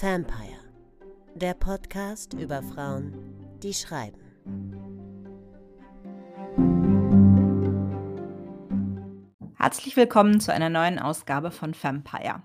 [0.00, 0.72] Vampire,
[1.34, 3.12] der Podcast über Frauen,
[3.62, 4.18] die schreiben.
[9.58, 12.42] Herzlich willkommen zu einer neuen Ausgabe von Vampire.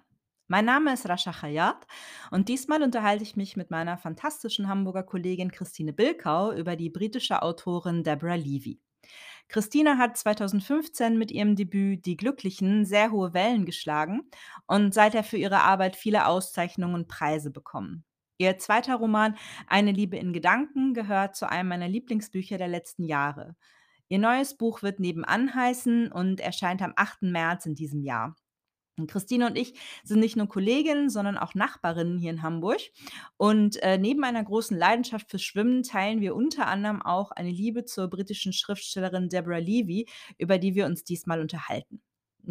[0.47, 1.87] Mein Name ist Rasha Khayat
[2.31, 7.41] und diesmal unterhalte ich mich mit meiner fantastischen Hamburger Kollegin Christine Bilkau über die britische
[7.41, 8.81] Autorin Deborah Levy.
[9.49, 14.29] Christine hat 2015 mit ihrem Debüt Die Glücklichen sehr hohe Wellen geschlagen
[14.65, 18.03] und seither für ihre Arbeit viele Auszeichnungen und Preise bekommen.
[18.37, 19.35] Ihr zweiter Roman
[19.67, 23.55] Eine Liebe in Gedanken gehört zu einem meiner Lieblingsbücher der letzten Jahre.
[24.09, 27.23] Ihr neues Buch wird Nebenan heißen und erscheint am 8.
[27.23, 28.35] März in diesem Jahr.
[29.05, 32.79] Christine und ich sind nicht nur Kolleginnen, sondern auch Nachbarinnen hier in Hamburg.
[33.37, 37.85] Und äh, neben einer großen Leidenschaft fürs Schwimmen teilen wir unter anderem auch eine Liebe
[37.85, 40.07] zur britischen Schriftstellerin Deborah Levy,
[40.39, 42.01] über die wir uns diesmal unterhalten.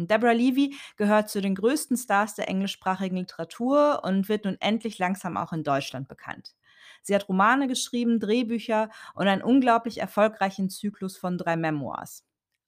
[0.05, 5.37] Deborah Levy gehört zu den größten Stars der englischsprachigen Literatur und wird nun endlich langsam
[5.37, 6.55] auch in Deutschland bekannt.
[7.01, 12.26] Sie hat Romane geschrieben, Drehbücher und einen unglaublich erfolgreichen Zyklus von drei Memoirs.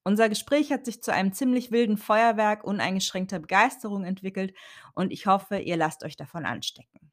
[0.10, 4.56] Unser Gespräch hat sich zu einem ziemlich wilden Feuerwerk uneingeschränkter Begeisterung entwickelt
[4.96, 7.12] und ich hoffe, ihr lasst euch davon anstecken.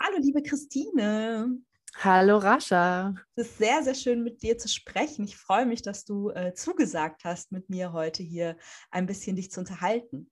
[0.00, 1.60] Hallo, liebe Christine.
[1.94, 3.14] Hallo Rascha.
[3.36, 5.26] Es ist sehr, sehr schön mit dir zu sprechen.
[5.26, 8.56] Ich freue mich, dass du äh, zugesagt hast, mit mir heute hier
[8.90, 10.28] ein bisschen dich zu unterhalten.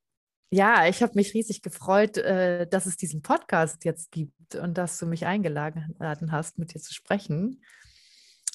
[0.51, 4.99] Ja, ich habe mich riesig gefreut, äh, dass es diesen Podcast jetzt gibt und dass
[4.99, 7.63] du mich eingeladen hast, mit dir zu sprechen.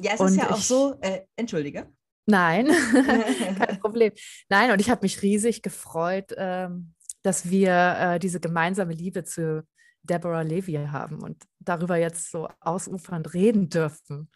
[0.02, 1.90] Ja, es und ist ja auch so, äh, entschuldige.
[2.26, 2.68] Nein,
[3.58, 4.12] kein Problem.
[4.50, 9.66] Nein, und ich habe mich riesig gefreut, ähm, dass wir äh, diese gemeinsame Liebe zu
[10.04, 14.30] Deborah Levy haben und darüber jetzt so ausufernd reden dürfen.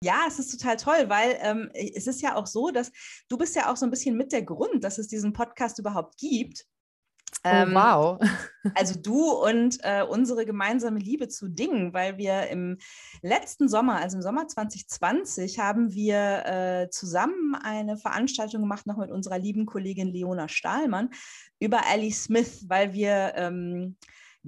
[0.00, 2.92] Ja, es ist total toll, weil ähm, es ist ja auch so, dass
[3.28, 6.18] du bist ja auch so ein bisschen mit der Grund, dass es diesen Podcast überhaupt
[6.18, 6.66] gibt.
[7.44, 8.20] Oh, ähm, wow.
[8.74, 12.78] Also du und äh, unsere gemeinsame Liebe zu Dingen, weil wir im
[13.22, 19.10] letzten Sommer, also im Sommer 2020, haben wir äh, zusammen eine Veranstaltung gemacht, noch mit
[19.10, 21.10] unserer lieben Kollegin Leona Stahlmann,
[21.60, 23.96] über Ellie Smith, weil wir ähm,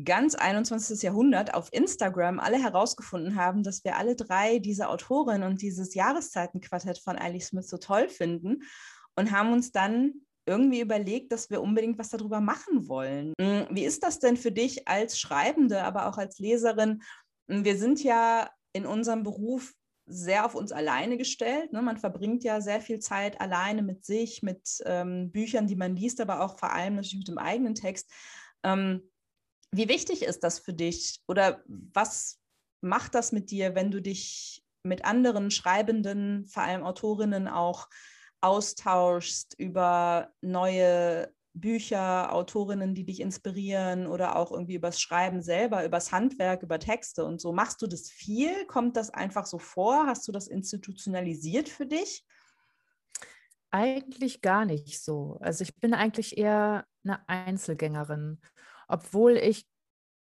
[0.04, 1.02] ganz 21.
[1.02, 6.98] Jahrhundert auf Instagram alle herausgefunden haben, dass wir alle drei diese Autorin und dieses Jahreszeitenquartett
[6.98, 8.62] von Ellie Smith so toll finden
[9.16, 13.32] und haben uns dann irgendwie überlegt, dass wir unbedingt was darüber machen wollen.
[13.40, 17.02] Hm, wie ist das denn für dich als Schreibende, aber auch als Leserin?
[17.48, 19.74] Hm, wir sind ja in unserem Beruf
[20.06, 21.72] sehr auf uns alleine gestellt.
[21.72, 21.82] Ne?
[21.82, 26.20] Man verbringt ja sehr viel Zeit alleine mit sich, mit ähm, Büchern, die man liest,
[26.20, 28.10] aber auch vor allem natürlich mit dem eigenen Text.
[28.64, 29.08] Ähm,
[29.72, 32.40] wie wichtig ist das für dich oder was
[32.80, 37.88] macht das mit dir, wenn du dich mit anderen Schreibenden, vor allem Autorinnen auch
[38.40, 46.12] austauschst über neue Bücher, Autorinnen, die dich inspirieren oder auch irgendwie übers Schreiben selber, übers
[46.12, 47.52] Handwerk, über Texte und so.
[47.52, 48.66] Machst du das viel?
[48.66, 50.06] Kommt das einfach so vor?
[50.06, 52.24] Hast du das institutionalisiert für dich?
[53.72, 55.38] Eigentlich gar nicht so.
[55.40, 58.40] Also ich bin eigentlich eher eine Einzelgängerin,
[58.88, 59.66] obwohl ich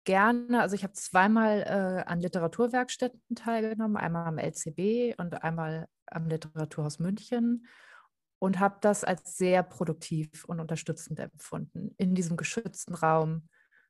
[0.03, 6.27] gerne, also ich habe zweimal äh, an Literaturwerkstätten teilgenommen, einmal am LCB und einmal am
[6.27, 7.67] Literaturhaus München
[8.39, 13.47] und habe das als sehr produktiv und unterstützend empfunden, in diesem geschützten Raum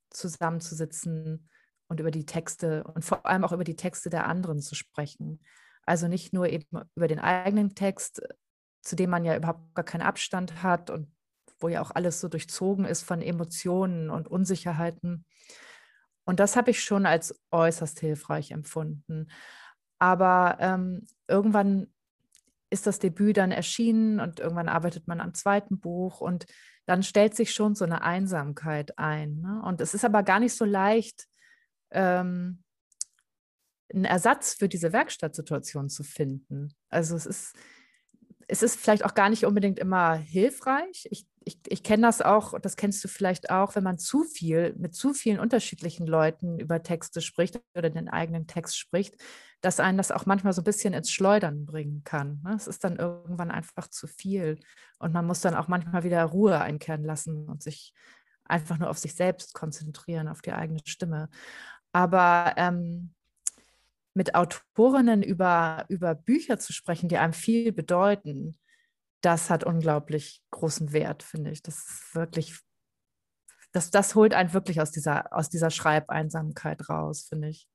[0.10, 1.50] zusammenzusitzen
[1.88, 5.42] und über die Texte und vor allem auch über die Texte der anderen zu sprechen.
[5.86, 6.66] Also nicht nur eben
[6.96, 8.22] über den eigenen Text,
[8.82, 11.12] zu dem man ja überhaupt gar keinen Abstand hat und
[11.60, 15.26] wo ja auch alles so durchzogen ist von Emotionen und Unsicherheiten.
[16.26, 19.31] Und das habe ich schon als äußerst hilfreich empfunden.
[20.00, 21.88] Aber ähm, irgendwann
[22.69, 26.46] ist das Debüt dann erschienen und irgendwann arbeitet man am zweiten Buch und
[26.85, 29.41] dann stellt sich schon so eine Einsamkeit ein.
[29.41, 29.62] Ne?
[29.66, 31.28] Und es ist aber gar nicht so leicht,
[31.91, 32.63] ähm,
[33.91, 36.75] einen Ersatz für diese Werkstattsituation zu finden.
[36.90, 37.56] Also es ist,
[38.47, 41.07] es ist vielleicht auch gar nicht unbedingt immer hilfreich.
[41.09, 44.75] Ich ich, ich kenne das auch, das kennst du vielleicht auch, wenn man zu viel
[44.77, 49.15] mit zu vielen unterschiedlichen Leuten über Texte spricht oder den eigenen Text spricht,
[49.62, 52.42] dass einen das auch manchmal so ein bisschen ins Schleudern bringen kann.
[52.44, 52.56] Ne?
[52.56, 54.60] Es ist dann irgendwann einfach zu viel
[55.00, 57.94] und man muss dann auch manchmal wieder Ruhe einkehren lassen und sich
[58.46, 61.30] einfach nur auf sich selbst konzentrieren, auf die eigene Stimme.
[61.92, 63.14] Aber ähm,
[64.14, 68.58] mit Autorinnen über, über Bücher zu sprechen, die einem viel bedeuten,
[69.22, 71.62] das hat unglaublich großen Wert, finde ich.
[71.62, 72.58] Das ist wirklich,
[73.72, 77.68] das, das holt einen wirklich aus dieser, aus dieser Schreibeinsamkeit raus, finde ich.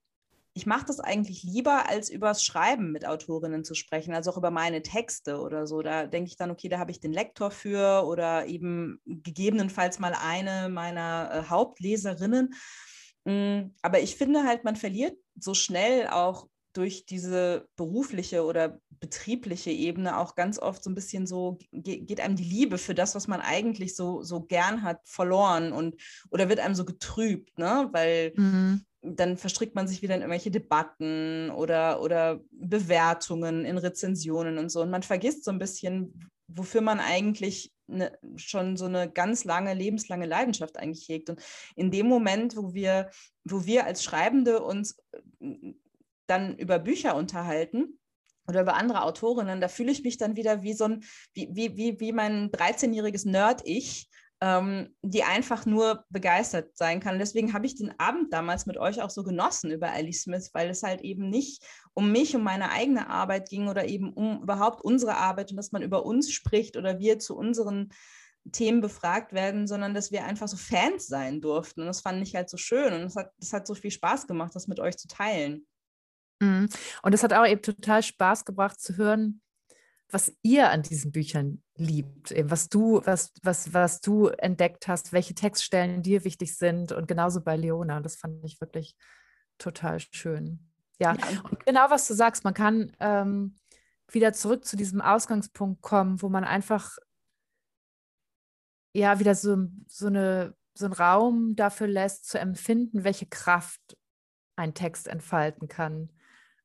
[0.56, 4.52] Ich mache das eigentlich lieber, als übers Schreiben mit Autorinnen zu sprechen, also auch über
[4.52, 5.82] meine Texte oder so.
[5.82, 10.14] Da denke ich dann, okay, da habe ich den Lektor für oder eben gegebenenfalls mal
[10.14, 12.54] eine meiner äh, Hauptleserinnen.
[13.24, 19.70] Mm, aber ich finde halt, man verliert so schnell auch durch diese berufliche oder betriebliche
[19.70, 23.28] Ebene auch ganz oft so ein bisschen so, geht einem die Liebe für das, was
[23.28, 26.00] man eigentlich so, so gern hat, verloren und
[26.30, 27.88] oder wird einem so getrübt, ne?
[27.92, 28.84] Weil mhm.
[29.04, 34.82] Dann verstrickt man sich wieder in irgendwelche Debatten oder, oder Bewertungen in Rezensionen und so.
[34.82, 39.74] Und man vergisst so ein bisschen, wofür man eigentlich eine, schon so eine ganz lange,
[39.74, 41.30] lebenslange Leidenschaft eigentlich hegt.
[41.30, 41.42] Und
[41.76, 43.10] in dem Moment, wo wir,
[43.44, 44.96] wo wir als Schreibende uns
[46.26, 47.98] dann über Bücher unterhalten
[48.48, 51.04] oder über andere Autorinnen, da fühle ich mich dann wieder wie so ein,
[51.34, 54.08] wie, wie, wie, wie mein 13-jähriges Nerd-Ich,
[54.40, 57.18] ähm, die einfach nur begeistert sein kann.
[57.18, 60.68] Deswegen habe ich den Abend damals mit euch auch so genossen über Alice Smith, weil
[60.70, 61.64] es halt eben nicht
[61.94, 65.72] um mich, um meine eigene Arbeit ging oder eben um überhaupt unsere Arbeit und dass
[65.72, 67.90] man über uns spricht oder wir zu unseren
[68.52, 71.80] Themen befragt werden, sondern dass wir einfach so Fans sein durften.
[71.80, 74.26] Und das fand ich halt so schön und es hat, das hat so viel Spaß
[74.26, 75.66] gemacht, das mit euch zu teilen.
[76.40, 76.68] Mhm.
[77.02, 79.40] Und es hat auch eben total Spaß gebracht zu hören,
[80.10, 85.12] was ihr an diesen Büchern liebt, eben was du, was, was, was du entdeckt hast,
[85.12, 87.96] welche Textstellen dir wichtig sind und genauso bei Leona.
[87.96, 88.96] Und das fand ich wirklich
[89.58, 90.70] total schön.
[91.00, 91.40] Ja, ja.
[91.50, 93.56] und genau was du sagst, man kann ähm,
[94.08, 96.96] wieder zurück zu diesem Ausgangspunkt kommen, wo man einfach
[98.92, 99.56] ja wieder so,
[99.88, 103.96] so, eine, so einen Raum dafür lässt, zu empfinden, welche Kraft
[104.54, 106.10] ein Text entfalten kann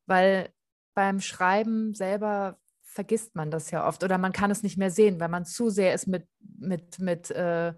[0.10, 0.52] weil
[0.96, 2.58] beim Schreiben selber
[2.90, 5.70] vergisst man das ja oft oder man kann es nicht mehr sehen, weil man zu
[5.70, 6.28] sehr ist mit,
[6.58, 7.74] mit, mit, äh,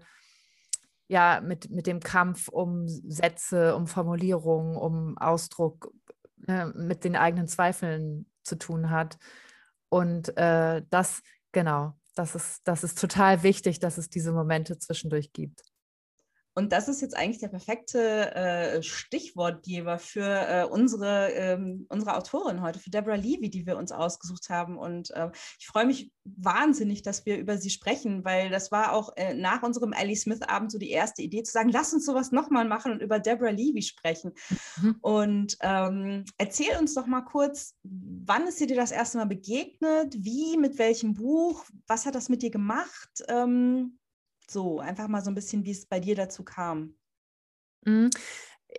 [1.08, 5.92] ja, mit, mit dem Kampf um Sätze, um Formulierungen, um Ausdruck,
[6.48, 9.18] äh, mit den eigenen Zweifeln zu tun hat.
[9.90, 11.22] Und äh, das,
[11.52, 15.62] genau, das ist, das ist total wichtig, dass es diese Momente zwischendurch gibt.
[16.54, 22.60] Und das ist jetzt eigentlich der perfekte äh, Stichwortgeber für äh, unsere, ähm, unsere Autorin
[22.60, 24.76] heute, für Deborah Levy, die wir uns ausgesucht haben.
[24.76, 29.16] Und äh, ich freue mich wahnsinnig, dass wir über sie sprechen, weil das war auch
[29.16, 32.66] äh, nach unserem Ellie Smith-Abend so die erste Idee zu sagen, lass uns sowas nochmal
[32.66, 34.32] machen und über Deborah Levy sprechen.
[34.80, 34.96] Mhm.
[35.00, 40.14] Und ähm, erzähl uns doch mal kurz, wann ist sie dir das erste Mal begegnet?
[40.18, 41.64] Wie, mit welchem Buch?
[41.86, 43.24] Was hat das mit dir gemacht?
[43.28, 43.98] Ähm,
[44.52, 46.94] so, einfach mal so ein bisschen, wie es bei dir dazu kam.
[47.84, 48.10] Mhm.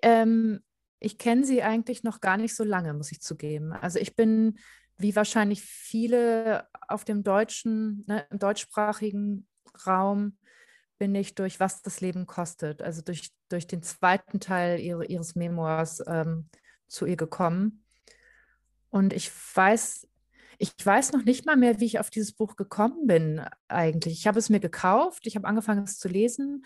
[0.01, 0.61] Ähm,
[0.99, 3.73] ich kenne sie eigentlich noch gar nicht so lange, muss ich zugeben.
[3.73, 4.57] Also ich bin,
[4.97, 9.47] wie wahrscheinlich viele auf dem deutschen, ne, im deutschsprachigen
[9.85, 10.37] Raum,
[10.97, 15.35] bin ich durch Was das Leben kostet, also durch, durch den zweiten Teil ihre, ihres
[15.35, 16.49] Memoirs ähm,
[16.87, 17.83] zu ihr gekommen.
[18.89, 20.07] Und ich weiß
[20.63, 24.13] ich weiß noch nicht mal mehr, wie ich auf dieses Buch gekommen bin eigentlich.
[24.13, 26.63] Ich habe es mir gekauft, ich habe angefangen es zu lesen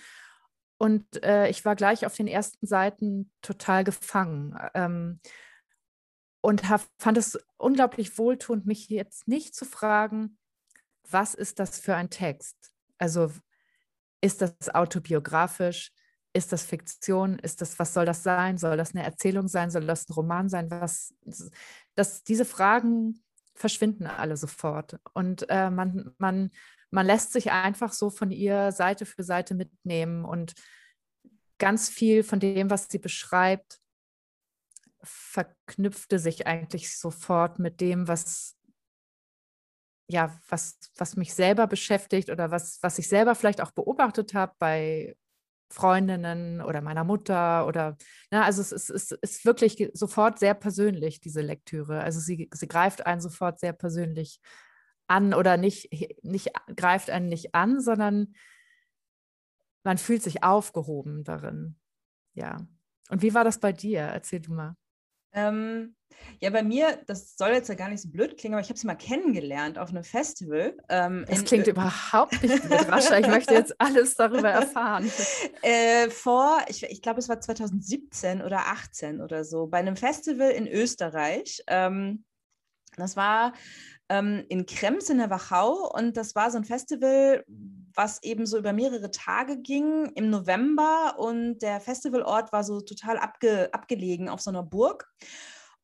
[0.77, 4.55] und äh, ich war gleich auf den ersten Seiten total gefangen.
[4.75, 5.19] Ähm,
[6.41, 10.37] und hab, fand es unglaublich wohltuend, mich jetzt nicht zu fragen,
[11.09, 12.55] was ist das für ein Text?
[12.99, 13.31] Also
[14.21, 15.91] ist das autobiografisch?
[16.33, 17.39] Ist das Fiktion?
[17.39, 18.59] Ist das, was soll das sein?
[18.59, 19.71] Soll das eine Erzählung sein?
[19.71, 20.69] Soll das ein Roman sein?
[20.69, 21.15] Was,
[21.95, 23.23] das, diese Fragen
[23.57, 24.99] verschwinden alle sofort.
[25.13, 26.51] Und äh, man, man,
[26.91, 30.53] man lässt sich einfach so von ihr Seite für Seite mitnehmen und
[31.57, 33.79] ganz viel von dem, was sie beschreibt,
[35.01, 38.57] verknüpfte sich eigentlich sofort mit dem, was
[40.09, 44.53] ja, was, was mich selber beschäftigt oder was, was ich selber vielleicht auch beobachtet habe
[44.57, 45.17] bei
[45.69, 47.97] Freundinnen oder meiner Mutter oder,
[48.31, 52.01] ne, also es ist, es ist wirklich sofort sehr persönlich, diese Lektüre.
[52.01, 54.39] Also sie, sie greift einen sofort sehr persönlich
[55.07, 55.89] an oder nicht,
[56.23, 58.33] nicht greift einen nicht an, sondern
[59.83, 61.77] man fühlt sich aufgehoben darin.
[62.33, 62.57] Ja.
[63.09, 64.01] Und wie war das bei dir?
[64.01, 64.75] Erzähl du mal.
[65.33, 65.95] Ähm,
[66.39, 68.79] ja, bei mir, das soll jetzt ja gar nicht so blöd klingen, aber ich habe
[68.79, 70.77] sie mal kennengelernt auf einem Festival.
[70.89, 73.19] Ähm, das klingt Ö überhaupt nicht rascher.
[73.19, 75.11] Ich möchte jetzt alles darüber erfahren.
[75.61, 80.51] Äh, vor, ich, ich glaube, es war 2017 oder 18 oder so, bei einem Festival
[80.51, 81.63] in Österreich.
[81.67, 82.23] Ähm,
[82.95, 83.53] das war
[84.09, 87.43] ähm, in Krems in der Wachau und das war so ein Festival,
[87.97, 93.17] was eben so über mehrere Tage ging im November und der Festivalort war so total
[93.17, 95.11] abge abgelegen auf so einer Burg.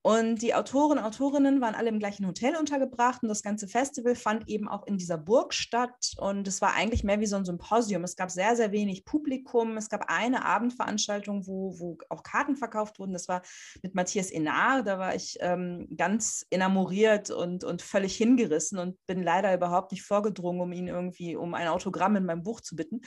[0.05, 4.15] Und die Autoren und Autorinnen waren alle im gleichen Hotel untergebracht und das ganze Festival
[4.15, 6.11] fand eben auch in dieser Burg statt.
[6.17, 8.03] Und es war eigentlich mehr wie so ein Symposium.
[8.03, 9.77] Es gab sehr, sehr wenig Publikum.
[9.77, 13.13] Es gab eine Abendveranstaltung, wo, wo auch Karten verkauft wurden.
[13.13, 13.43] Das war
[13.81, 14.83] mit Matthias Enar.
[14.83, 20.03] Da war ich ähm, ganz enamoriert und, und völlig hingerissen und bin leider überhaupt nicht
[20.03, 23.03] vorgedrungen, um ihn irgendwie um ein Autogramm in meinem Buch zu bitten.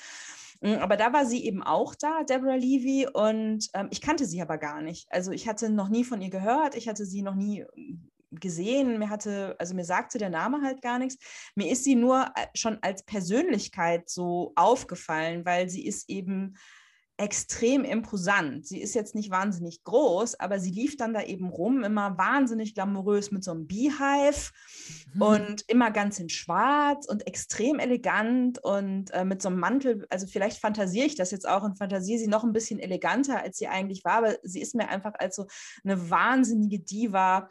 [0.60, 4.40] Mm, aber da war sie eben auch da, Deborah Levy, und ähm, ich kannte sie
[4.42, 5.06] aber gar nicht.
[5.10, 8.98] Also ich hatte noch nie von ihr gehört, ich hatte sie noch nie mm, gesehen,
[8.98, 11.18] mir hatte, also mir sagte der Name halt gar nichts.
[11.54, 16.56] Mir ist sie nur äh, schon als Persönlichkeit so aufgefallen, weil sie ist eben
[17.18, 18.66] extrem imposant.
[18.66, 22.74] Sie ist jetzt nicht wahnsinnig groß, aber sie lief dann da eben rum, immer wahnsinnig
[22.74, 24.50] glamourös mit so einem Beehive
[25.14, 25.22] mhm.
[25.22, 30.06] und immer ganz in schwarz und extrem elegant und äh, mit so einem Mantel.
[30.10, 33.56] Also vielleicht fantasiere ich das jetzt auch und fantasiere sie noch ein bisschen eleganter, als
[33.56, 35.46] sie eigentlich war, aber sie ist mir einfach als so
[35.84, 37.48] eine wahnsinnige Diva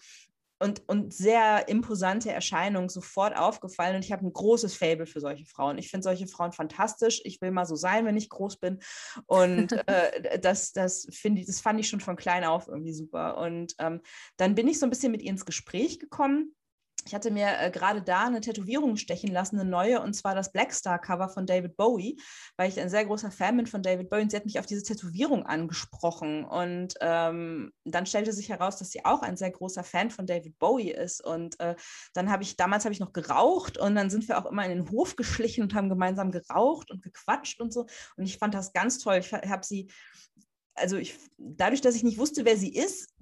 [0.60, 3.96] und, und sehr imposante Erscheinung sofort aufgefallen.
[3.96, 5.78] Und ich habe ein großes Fable für solche Frauen.
[5.78, 7.22] Ich finde solche Frauen fantastisch.
[7.26, 8.80] Ich will mal so sein, wenn ich groß bin.
[9.26, 13.38] Und äh, das, das, ich, das fand ich schon von klein auf irgendwie super.
[13.38, 14.02] Und ähm,
[14.38, 16.56] dann bin ich so ein bisschen mit ihr ins Gespräch gekommen
[17.08, 20.52] ich hatte mir äh, gerade da eine Tätowierung stechen lassen, eine neue, und zwar das
[20.52, 22.20] Blackstar-Cover von David Bowie,
[22.58, 24.66] weil ich ein sehr großer Fan bin von David Bowie und sie hat mich auf
[24.66, 26.44] diese Tätowierung angesprochen.
[26.46, 30.58] Und ähm, dann stellte sich heraus, dass sie auch ein sehr großer Fan von David
[30.58, 31.24] Bowie ist.
[31.24, 31.76] Und äh,
[32.14, 34.72] dann habe ich, damals habe ich noch geraucht und dann sind wir auch immer in
[34.72, 37.86] den Hof geschlichen und haben gemeinsam geraucht und gequatscht und so.
[38.18, 39.18] Und ich fand das ganz toll.
[39.18, 39.92] Ich habe sie
[40.78, 43.14] also ich, dadurch, dass ich nicht wusste, wer sie ist,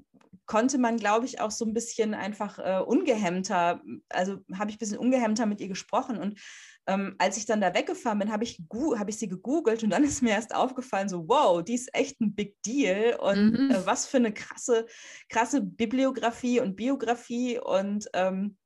[0.45, 4.79] konnte man, glaube ich, auch so ein bisschen einfach äh, ungehemmter, also habe ich ein
[4.79, 6.17] bisschen ungehemmter mit ihr gesprochen.
[6.17, 6.39] Und
[6.85, 8.61] ähm, als ich dann da weggefahren bin, habe ich,
[8.97, 12.19] hab ich sie gegoogelt und dann ist mir erst aufgefallen, so, wow, die ist echt
[12.21, 13.71] ein Big Deal und mhm.
[13.71, 14.85] äh, was für eine krasse,
[15.29, 17.59] krasse Bibliografie und Biografie.
[17.59, 18.57] Und ähm,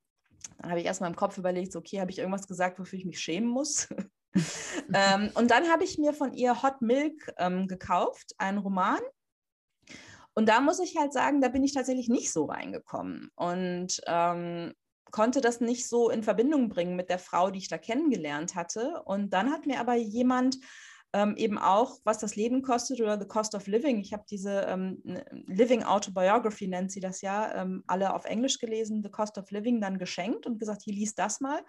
[0.58, 3.06] dann habe ich erstmal im Kopf überlegt, so, okay, habe ich irgendwas gesagt, wofür ich
[3.06, 3.88] mich schämen muss?
[4.94, 9.00] ähm, und dann habe ich mir von ihr Hot Milk ähm, gekauft, einen Roman.
[10.38, 14.72] Und da muss ich halt sagen, da bin ich tatsächlich nicht so reingekommen und ähm,
[15.10, 19.01] konnte das nicht so in Verbindung bringen mit der Frau, die ich da kennengelernt hatte.
[19.06, 20.60] Und dann hat mir aber jemand
[21.12, 23.98] ähm, eben auch, was das Leben kostet oder The Cost of Living.
[23.98, 25.01] Ich habe diese ähm,
[25.48, 29.82] Living Autobiography, nennt sie das ja, ähm, alle auf Englisch gelesen, The Cost of Living,
[29.82, 31.62] dann geschenkt und gesagt, hier liest das mal.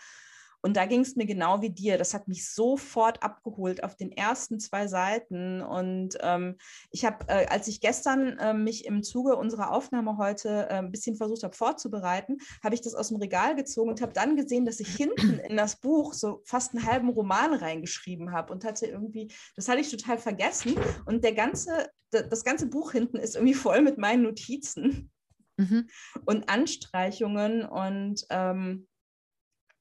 [0.61, 1.99] Und da ging es mir genau wie dir.
[1.99, 5.63] Das hat mich sofort abgeholt auf den ersten zwei Seiten.
[5.63, 6.57] Und ähm,
[6.91, 10.91] ich habe, äh, als ich gestern äh, mich im Zuge unserer Aufnahme heute äh, ein
[10.91, 14.67] bisschen versucht habe vorzubereiten, habe ich das aus dem Regal gezogen und habe dann gesehen,
[14.67, 18.87] dass ich hinten in das Buch so fast einen halben Roman reingeschrieben habe und hatte
[18.87, 20.75] irgendwie, das hatte ich total vergessen.
[21.07, 25.13] Und der ganze, das ganze Buch hinten ist irgendwie voll mit meinen Notizen.
[25.57, 25.89] Mhm.
[26.25, 28.88] Und Anstreichungen und ähm,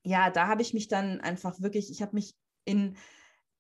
[0.08, 2.34] ja, da habe ich mich dann einfach wirklich, ich habe mich
[2.66, 2.96] in,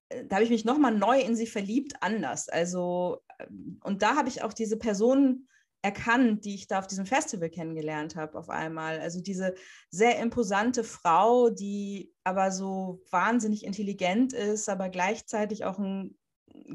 [0.09, 2.47] äh, da habe ich mich nochmal neu in sie verliebt, anders.
[2.47, 5.47] Also, ähm, und da habe ich auch diese Person
[5.81, 8.99] erkannt, die ich da auf diesem Festival kennengelernt habe, auf einmal.
[8.99, 9.55] Also diese
[9.89, 16.17] sehr imposante Frau, die aber so wahnsinnig intelligent ist, aber gleichzeitig auch ein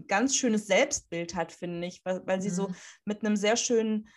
[0.07, 2.55] ganz schönes Selbstbild hat, finde ich, weil, weil sie mhm.
[2.55, 2.71] so
[3.05, 4.09] mit einem sehr schönen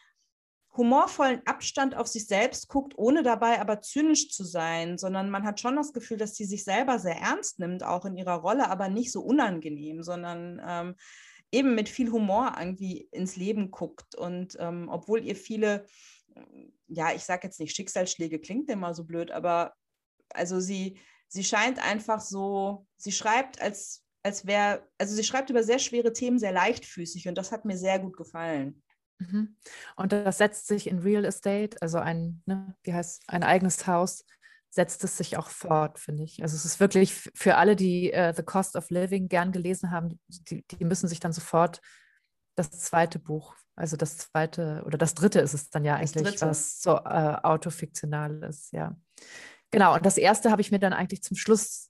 [0.77, 5.59] humorvollen Abstand auf sich selbst guckt, ohne dabei aber zynisch zu sein, sondern man hat
[5.59, 8.89] schon das Gefühl, dass sie sich selber sehr ernst nimmt, auch in ihrer Rolle, aber
[8.89, 10.95] nicht so unangenehm, sondern ähm,
[11.51, 14.15] eben mit viel Humor irgendwie ins Leben guckt.
[14.15, 15.85] Und ähm, obwohl ihr viele,
[16.87, 19.73] ja, ich sage jetzt nicht Schicksalsschläge, klingt immer so blöd, aber
[20.33, 25.61] also sie, sie scheint einfach so, sie schreibt als als wäre, also sie schreibt über
[25.61, 28.81] sehr schwere Themen sehr leichtfüßig und das hat mir sehr gut gefallen.
[29.19, 29.55] Mhm.
[29.95, 34.25] Und das setzt sich in Real Estate, also ein, ne, wie heißt ein eigenes Haus,
[34.69, 36.41] setzt es sich auch fort, finde ich.
[36.41, 40.19] Also es ist wirklich für alle, die uh, The Cost of Living gern gelesen haben,
[40.27, 41.81] die, die müssen sich dann sofort
[42.55, 46.81] das zweite Buch, also das zweite oder das dritte ist es dann ja eigentlich, was
[46.81, 48.95] so äh, autofiktional ist, ja.
[49.71, 51.89] Genau, und das erste habe ich mir dann eigentlich zum Schluss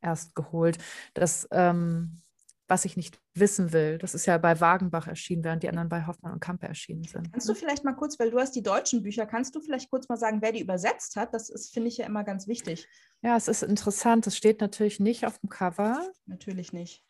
[0.00, 0.78] erst geholt.
[1.14, 2.20] Das ähm,
[2.68, 3.98] was ich nicht wissen will.
[3.98, 7.32] Das ist ja bei Wagenbach erschienen, während die anderen bei Hoffmann und Kampe erschienen sind.
[7.32, 10.08] Kannst du vielleicht mal kurz, weil du hast die deutschen Bücher, kannst du vielleicht kurz
[10.08, 11.32] mal sagen, wer die übersetzt hat?
[11.32, 12.86] Das ist, finde ich ja immer ganz wichtig.
[13.22, 14.26] Ja, es ist interessant.
[14.26, 15.98] Es steht natürlich nicht auf dem Cover.
[16.26, 17.04] Natürlich nicht.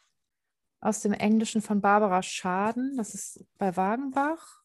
[0.81, 2.97] Aus dem Englischen von Barbara Schaden.
[2.97, 4.63] Das ist bei Wagenbach.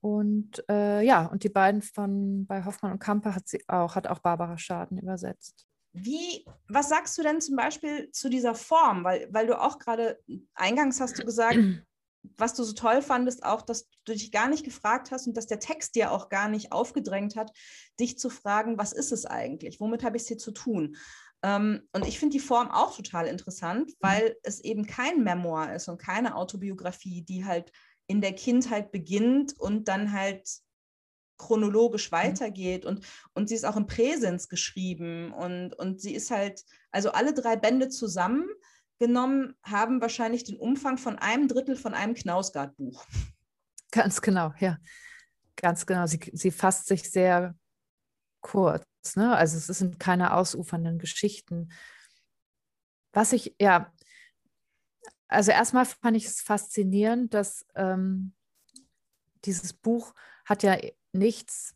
[0.00, 4.06] Und äh, ja, und die beiden von bei Hoffmann und Kampe hat sie auch, hat
[4.06, 5.66] auch Barbara Schaden übersetzt.
[5.92, 9.04] Wie, was sagst du denn zum Beispiel zu dieser Form?
[9.04, 10.18] Weil, weil du auch gerade
[10.54, 11.58] eingangs hast du gesagt,
[12.36, 15.46] was du so toll fandest, auch, dass du dich gar nicht gefragt hast und dass
[15.46, 17.50] der Text dir auch gar nicht aufgedrängt hat,
[17.98, 19.80] dich zu fragen, was ist es eigentlich?
[19.80, 20.96] Womit habe ich es hier zu tun?
[21.42, 23.94] Ähm, und ich finde die Form auch total interessant, mhm.
[24.00, 27.72] weil es eben kein Memoir ist und keine Autobiografie, die halt
[28.06, 30.48] in der Kindheit beginnt und dann halt
[31.40, 32.16] chronologisch mhm.
[32.16, 33.04] weitergeht und,
[33.34, 37.56] und sie ist auch im Präsens geschrieben und, und sie ist halt, also alle drei
[37.56, 38.46] Bände zusammen
[38.98, 43.04] genommen haben wahrscheinlich den Umfang von einem Drittel von einem Knausgard-Buch.
[43.90, 44.76] Ganz genau, ja.
[45.56, 46.06] Ganz genau.
[46.06, 47.54] Sie, sie fasst sich sehr
[48.40, 48.84] kurz.
[49.16, 49.34] Ne?
[49.34, 51.72] Also es sind keine ausufernden Geschichten.
[53.12, 53.92] Was ich, ja,
[55.28, 58.32] also erstmal fand ich es faszinierend, dass ähm,
[59.44, 60.76] dieses Buch hat ja
[61.12, 61.74] nichts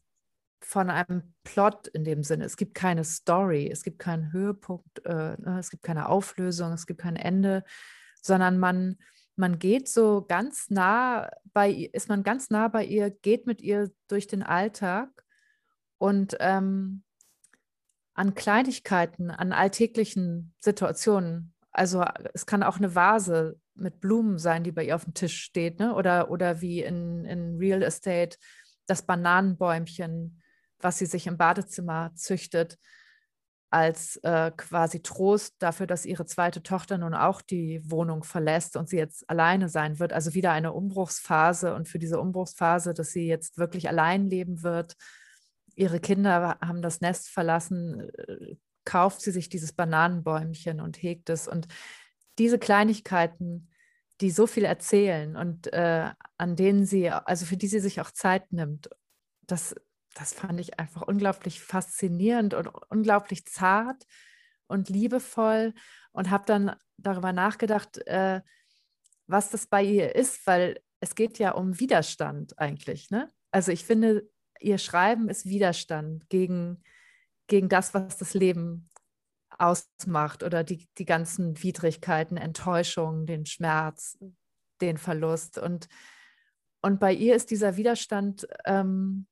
[0.60, 2.44] von einem Plot in dem Sinne.
[2.44, 6.86] Es gibt keine Story, es gibt keinen Höhepunkt, äh, ne, es gibt keine Auflösung, es
[6.86, 7.64] gibt kein Ende,
[8.22, 8.96] sondern man,
[9.36, 13.60] man geht so ganz nah bei ihr, ist man ganz nah bei ihr, geht mit
[13.60, 15.10] ihr durch den Alltag
[15.98, 17.02] und ähm,
[18.14, 21.52] an Kleinigkeiten, an alltäglichen Situationen.
[21.72, 25.42] Also es kann auch eine Vase mit Blumen sein, die bei ihr auf dem Tisch
[25.42, 25.94] steht, ne?
[25.94, 28.38] oder, oder wie in, in Real Estate
[28.86, 30.42] das Bananenbäumchen,
[30.78, 32.78] was sie sich im Badezimmer züchtet,
[33.74, 38.88] als äh, quasi Trost dafür, dass ihre zweite Tochter nun auch die Wohnung verlässt und
[38.88, 40.12] sie jetzt alleine sein wird.
[40.12, 44.94] Also wieder eine Umbruchsphase und für diese Umbruchsphase, dass sie jetzt wirklich allein leben wird.
[45.74, 51.48] Ihre Kinder haben das Nest verlassen, äh, kauft sie sich dieses Bananenbäumchen und hegt es.
[51.48, 51.66] Und
[52.38, 53.70] diese Kleinigkeiten,
[54.20, 58.10] die so viel erzählen und äh, an denen sie, also für die sie sich auch
[58.10, 58.88] Zeit nimmt,
[59.42, 59.74] das,
[60.14, 64.04] das fand ich einfach unglaublich faszinierend und unglaublich zart
[64.66, 65.74] und liebevoll
[66.12, 68.40] und habe dann darüber nachgedacht, äh,
[69.26, 73.10] was das bei ihr ist, weil es geht ja um Widerstand eigentlich.
[73.10, 73.28] Ne?
[73.50, 74.28] Also ich finde,
[74.60, 76.82] ihr Schreiben ist Widerstand gegen,
[77.46, 78.90] gegen das, was das Leben
[79.58, 84.18] ausmacht oder die, die ganzen Widrigkeiten, Enttäuschungen, den Schmerz,
[84.80, 85.58] den Verlust.
[85.58, 85.88] Und,
[86.82, 89.26] und bei ihr ist dieser Widerstand ähm,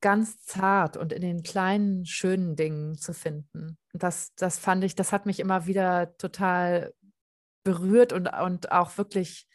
[0.00, 3.78] ganz zart und in den kleinen, schönen Dingen zu finden.
[3.94, 6.92] Das, das fand ich, das hat mich immer wieder total
[7.64, 9.48] berührt und, und auch wirklich,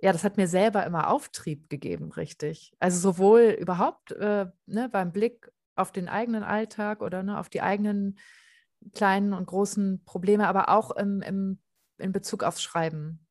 [0.00, 2.72] ja, das hat mir selber immer Auftrieb gegeben, richtig.
[2.78, 7.60] Also sowohl überhaupt äh, ne, beim Blick auf den eigenen Alltag oder ne, auf die
[7.60, 8.18] eigenen
[8.94, 11.58] kleinen und großen Probleme, aber auch im, im,
[11.98, 13.24] in Bezug aufs Schreiben.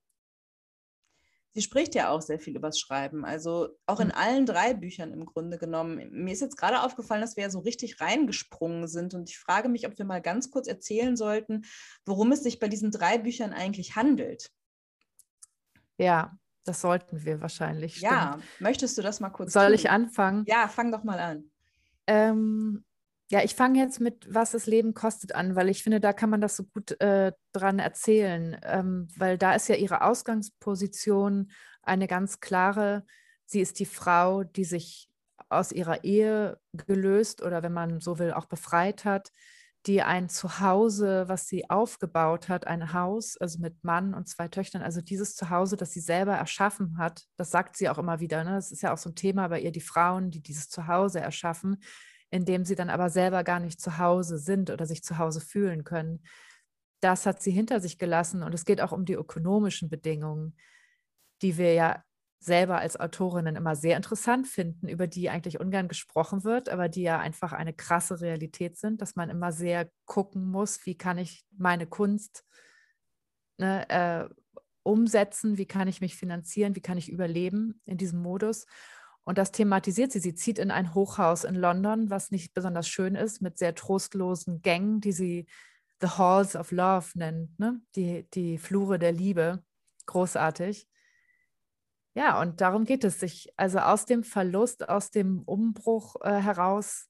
[1.55, 4.17] Sie spricht ja auch sehr viel übers Schreiben, also auch in hm.
[4.17, 6.09] allen drei Büchern im Grunde genommen.
[6.11, 9.69] Mir ist jetzt gerade aufgefallen, dass wir ja so richtig reingesprungen sind und ich frage
[9.69, 11.65] mich, ob wir mal ganz kurz erzählen sollten,
[12.05, 14.49] worum es sich bei diesen drei Büchern eigentlich handelt.
[15.97, 17.97] Ja, das sollten wir wahrscheinlich.
[17.97, 18.11] Stimmt.
[18.11, 19.53] Ja, möchtest du das mal kurz?
[19.53, 19.75] Soll tun?
[19.75, 20.45] ich anfangen?
[20.47, 21.51] Ja, fang doch mal an.
[22.07, 22.83] Ähm,
[23.33, 26.29] ja, ich fange jetzt mit Was das Leben kostet an, weil ich finde, da kann
[26.29, 32.05] man das so gut äh, dran erzählen, ähm, weil da ist ja ihre Ausgangsposition eine
[32.05, 33.07] ganz klare.
[33.45, 35.09] Sie ist die Frau, die sich
[35.49, 39.31] aus ihrer Ehe gelöst oder wenn man so will, auch befreit hat,
[39.87, 44.83] die ein Zuhause, was sie aufgebaut hat, ein Haus, also mit Mann und zwei Töchtern,
[44.83, 48.43] also dieses Zuhause, das sie selber erschaffen hat, das sagt sie auch immer wieder.
[48.43, 48.51] Ne?
[48.51, 51.81] Das ist ja auch so ein Thema bei ihr, die Frauen, die dieses Zuhause erschaffen,
[52.33, 55.39] in dem sie dann aber selber gar nicht zu Hause sind oder sich zu Hause
[55.39, 56.23] fühlen können.
[56.99, 60.57] Das hat sie hinter sich gelassen und es geht auch um die ökonomischen Bedingungen,
[61.43, 62.03] die wir ja
[62.39, 67.03] selber als Autorinnen immer sehr interessant finden, über die eigentlich ungern gesprochen wird, aber die
[67.03, 71.45] ja einfach eine krasse Realität sind, dass man immer sehr gucken muss, wie kann ich
[71.55, 72.43] meine Kunst
[73.59, 74.27] ne, äh,
[74.81, 78.65] umsetzen, wie kann ich mich finanzieren, wie kann ich überleben in diesem Modus.
[79.25, 80.19] Und das thematisiert sie.
[80.19, 84.61] Sie zieht in ein Hochhaus in London, was nicht besonders schön ist, mit sehr trostlosen
[84.61, 85.45] Gängen, die sie
[86.01, 87.79] The Halls of Love nennt, ne?
[87.95, 89.63] die, die Flure der Liebe.
[90.05, 90.87] Großartig.
[92.15, 97.07] Ja, und darum geht es sich, also aus dem Verlust, aus dem Umbruch äh, heraus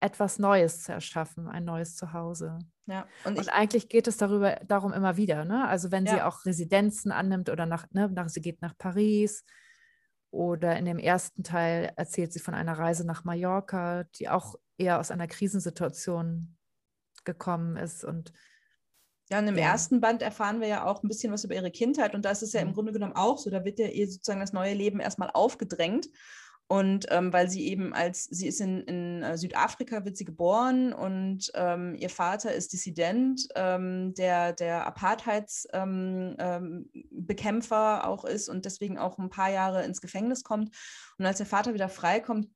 [0.00, 2.58] etwas Neues zu erschaffen, ein neues Zuhause.
[2.86, 5.44] Ja, und, und eigentlich geht es darüber, darum immer wieder.
[5.44, 5.66] Ne?
[5.66, 6.14] Also wenn ja.
[6.14, 9.44] sie auch Residenzen annimmt oder nach, ne, nach, sie geht nach Paris,
[10.30, 15.00] oder in dem ersten Teil erzählt sie von einer Reise nach Mallorca, die auch eher
[15.00, 16.56] aus einer Krisensituation
[17.24, 18.04] gekommen ist.
[18.04, 18.32] Und
[19.28, 19.64] ja, und im ja.
[19.64, 22.14] ersten Band erfahren wir ja auch ein bisschen was über ihre Kindheit.
[22.14, 22.74] Und da ist ja im mhm.
[22.74, 23.50] Grunde genommen auch so.
[23.50, 26.06] Da wird ja ihr sozusagen das neue Leben erstmal aufgedrängt.
[26.68, 30.92] Und ähm, weil sie eben als, sie ist in, in äh, Südafrika, wird sie geboren
[30.92, 38.64] und ähm, ihr Vater ist Dissident, ähm, der der Apartheidsbekämpfer ähm, ähm, auch ist und
[38.64, 40.74] deswegen auch ein paar Jahre ins Gefängnis kommt.
[41.18, 42.48] Und als der Vater wieder freikommt,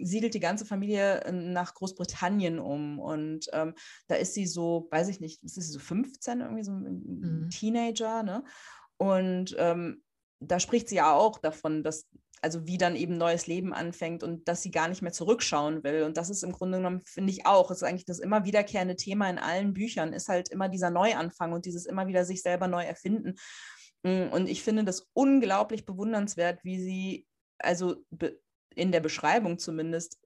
[0.00, 3.00] siedelt die ganze Familie äh, nach Großbritannien um.
[3.00, 3.74] Und ähm,
[4.06, 7.50] da ist sie so, weiß ich nicht, ist sie so 15, irgendwie so ein mhm.
[7.50, 8.44] Teenager, ne?
[8.96, 10.04] Und ähm,
[10.40, 12.06] da spricht sie ja auch davon, dass,
[12.42, 16.02] also wie dann eben neues Leben anfängt und dass sie gar nicht mehr zurückschauen will.
[16.02, 19.28] Und das ist im Grunde genommen, finde ich auch, ist eigentlich das immer wiederkehrende Thema
[19.30, 22.84] in allen Büchern, ist halt immer dieser Neuanfang und dieses immer wieder sich selber neu
[22.84, 23.34] erfinden.
[24.02, 27.26] Mm, und ich finde das unglaublich bewundernswert, wie sie,
[27.58, 27.96] also
[28.74, 30.18] in der Beschreibung zumindest,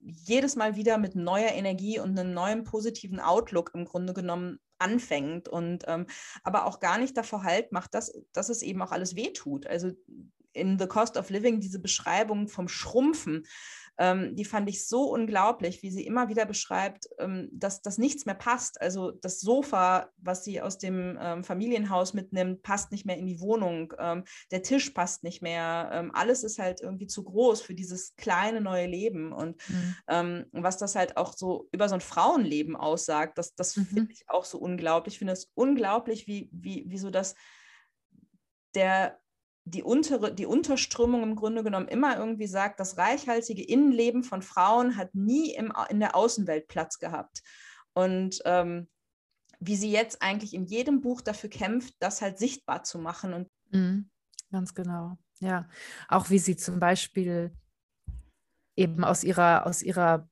[0.00, 5.46] jedes Mal wieder mit neuer Energie und einem neuen positiven Outlook im Grunde genommen anfängt
[5.46, 6.06] und ähm,
[6.42, 9.66] aber auch gar nicht davor halt macht, dass, dass es eben auch alles wehtut.
[9.66, 9.92] Also
[10.52, 13.44] in The Cost of Living diese Beschreibung vom Schrumpfen,
[14.00, 18.24] ähm, die fand ich so unglaublich, wie sie immer wieder beschreibt, ähm, dass das nichts
[18.24, 18.80] mehr passt.
[18.80, 23.40] Also das Sofa, was sie aus dem ähm, Familienhaus mitnimmt, passt nicht mehr in die
[23.40, 23.92] Wohnung.
[23.98, 25.90] Ähm, der Tisch passt nicht mehr.
[25.92, 29.34] Ähm, alles ist halt irgendwie zu groß für dieses kleine neue Leben.
[29.34, 29.96] Und mhm.
[30.08, 33.84] Ähm, was das halt auch so über so ein Frauenleben aussagt, das, das mhm.
[33.84, 35.14] finde ich auch so unglaublich.
[35.14, 37.34] Ich finde es unglaublich, wie, wie, wie so das
[38.74, 39.20] der
[39.64, 44.96] die, untere, die Unterströmung im Grunde genommen immer irgendwie sagt, das reichhaltige Innenleben von Frauen
[44.96, 47.42] hat nie im, in der Außenwelt Platz gehabt.
[47.92, 48.88] Und ähm,
[49.60, 53.34] wie sie jetzt eigentlich in jedem Buch dafür kämpft, das halt sichtbar zu machen.
[53.34, 54.10] Und mhm,
[54.50, 55.18] ganz genau.
[55.40, 55.68] Ja,
[56.08, 57.52] auch wie sie zum Beispiel
[58.76, 60.28] eben aus ihrer, aus ihrer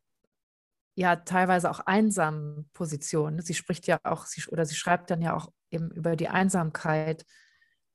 [0.94, 3.40] ja teilweise auch einsamen Position.
[3.40, 7.24] Sie spricht ja auch, sie, oder sie schreibt dann ja auch eben über die Einsamkeit.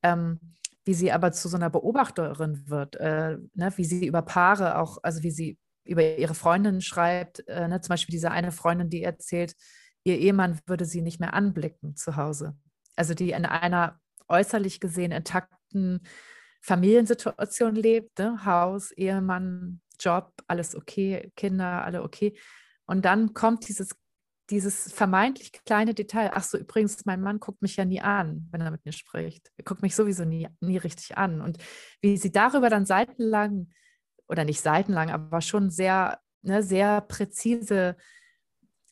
[0.04, 0.40] Ähm,
[0.86, 4.98] wie sie aber zu so einer Beobachterin wird, äh, ne, wie sie über Paare auch,
[5.04, 9.04] also wie sie über ihre Freundinnen schreibt, äh, ne, zum Beispiel diese eine Freundin, die
[9.04, 9.56] erzählt,
[10.04, 12.56] ihr Ehemann würde sie nicht mehr anblicken zu Hause.
[12.96, 16.02] Also die in einer äußerlich gesehen intakten
[16.62, 18.46] Familiensituation lebt, ne?
[18.46, 22.38] Haus, Ehemann, Job, alles okay, Kinder, alle okay.
[22.86, 23.96] Und dann kommt dieses
[24.50, 28.62] dieses vermeintlich kleine Detail, ach so, übrigens, mein Mann guckt mich ja nie an, wenn
[28.62, 29.52] er mit mir spricht.
[29.58, 31.42] Er guckt mich sowieso nie, nie richtig an.
[31.42, 31.58] Und
[32.02, 33.70] wie sie darüber dann seitenlang,
[34.28, 37.96] oder nicht seitenlang, aber schon sehr, ne, sehr präzise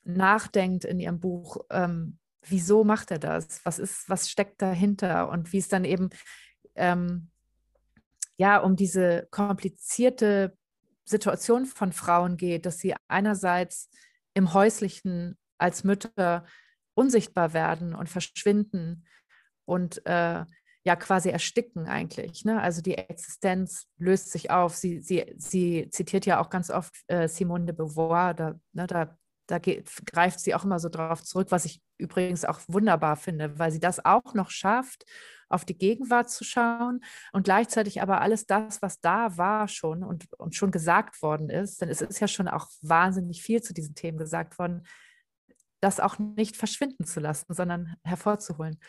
[0.04, 3.64] nachdenkt in ihrem Buch, ähm, wieso macht er das?
[3.66, 5.30] Was ist, was steckt dahinter?
[5.30, 6.10] Und wie es dann eben
[6.76, 7.30] ähm,
[8.38, 10.58] ja um diese komplizierte
[11.04, 13.90] Situation von Frauen geht, dass sie einerseits
[14.34, 16.46] im häuslichen als Mütter
[16.94, 19.06] unsichtbar werden und verschwinden
[19.66, 20.46] und äh,
[20.84, 22.44] ja quasi ersticken eigentlich.
[22.44, 22.60] Ne?
[22.62, 24.76] Also die Existenz löst sich auf.
[24.76, 29.18] Sie, sie, sie zitiert ja auch ganz oft äh, Simone de Beauvoir, da, ne, da,
[29.48, 33.60] da geht, greift sie auch immer so drauf zurück, was ich übrigens auch wunderbar finde,
[33.60, 35.06] weil sie das auch noch schafft,
[35.50, 40.34] auf die Gegenwart zu schauen und gleichzeitig aber alles das, was da war schon und,
[40.40, 43.94] und schon gesagt worden ist, denn es ist ja schon auch wahnsinnig viel zu diesen
[43.94, 44.84] Themen gesagt worden,
[45.82, 48.80] das auch nicht verschwinden zu lassen, sondern hervorzuholen.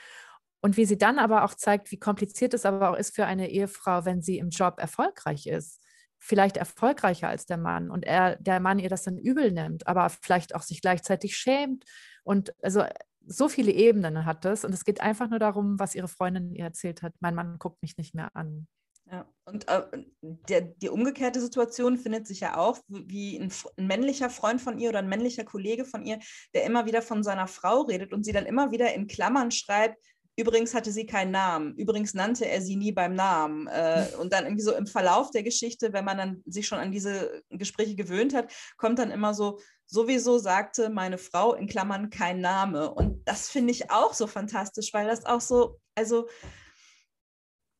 [0.60, 3.50] Und wie sie dann aber auch zeigt, wie kompliziert es aber auch ist für eine
[3.50, 5.82] Ehefrau, wenn sie im Job erfolgreich ist.
[6.20, 10.08] Vielleicht erfolgreicher als der Mann und er, der Mann ihr das dann übel nimmt, aber
[10.08, 11.84] vielleicht auch sich gleichzeitig schämt.
[12.22, 12.84] Und also
[13.26, 14.64] so viele Ebenen hat es.
[14.64, 17.14] Und es geht einfach nur darum, was ihre Freundin ihr erzählt hat.
[17.20, 18.68] Mein Mann guckt mich nicht mehr an.
[19.12, 19.82] Ja, und äh,
[20.22, 24.88] der, die umgekehrte Situation findet sich ja auch, wie ein, ein, männlicher Freund von ihr
[24.88, 26.18] oder ein männlicher Kollege von ihr,
[26.54, 29.98] der immer wieder von seiner Frau redet und sie dann immer wieder in Klammern schreibt,
[30.34, 31.76] Übrigens hatte sie keinen Namen.
[31.76, 33.66] Übrigens nannte er sie nie beim Namen.
[33.66, 36.90] Äh, und dann irgendwie so im Verlauf der Geschichte, wenn man dann sich schon an
[36.90, 42.40] diese Gespräche gewöhnt hat, kommt dann immer so, sowieso sagte meine Frau in Klammern kein
[42.40, 42.92] Name.
[42.94, 46.28] Und das finde ich auch so fantastisch, weil das auch so, also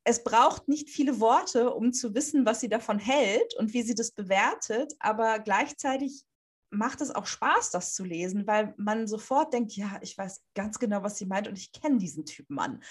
[0.04, 3.94] es braucht nicht viele Worte, um zu wissen, was sie davon hält und wie sie
[3.94, 6.24] das bewertet, aber gleichzeitig
[6.70, 10.78] macht es auch Spaß, das zu lesen, weil man sofort denkt, ja, ich weiß ganz
[10.78, 12.82] genau, was sie meint und ich kenne diesen Typen Mann.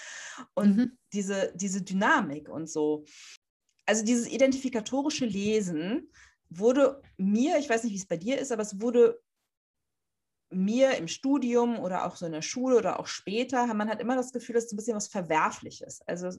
[0.54, 0.98] Und mhm.
[1.12, 3.04] diese, diese Dynamik und so.
[3.84, 6.08] Also dieses identifikatorische Lesen
[6.48, 9.20] wurde mir, ich weiß nicht, wie es bei dir ist, aber es wurde
[10.50, 14.14] mir im Studium oder auch so in der Schule oder auch später, man hat immer
[14.14, 16.02] das Gefühl, dass es ein bisschen was Verwerfliches.
[16.06, 16.30] Also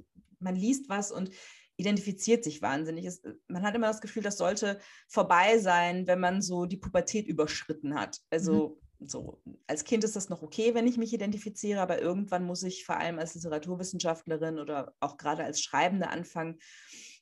[0.43, 1.31] man liest was und
[1.75, 3.05] identifiziert sich wahnsinnig.
[3.05, 7.27] Es, man hat immer das Gefühl, das sollte vorbei sein, wenn man so die Pubertät
[7.27, 8.19] überschritten hat.
[8.29, 9.07] Also mhm.
[9.07, 12.85] so, als Kind ist das noch okay, wenn ich mich identifiziere, aber irgendwann muss ich
[12.85, 16.59] vor allem als Literaturwissenschaftlerin oder auch gerade als Schreibende anfangen,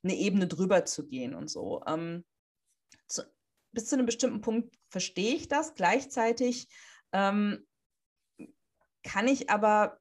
[0.03, 1.81] eine Ebene drüber zu gehen und so.
[1.87, 2.25] Ähm,
[3.07, 3.23] zu,
[3.71, 5.75] bis zu einem bestimmten Punkt verstehe ich das.
[5.75, 6.67] Gleichzeitig
[7.13, 7.65] ähm,
[9.03, 10.00] kann ich aber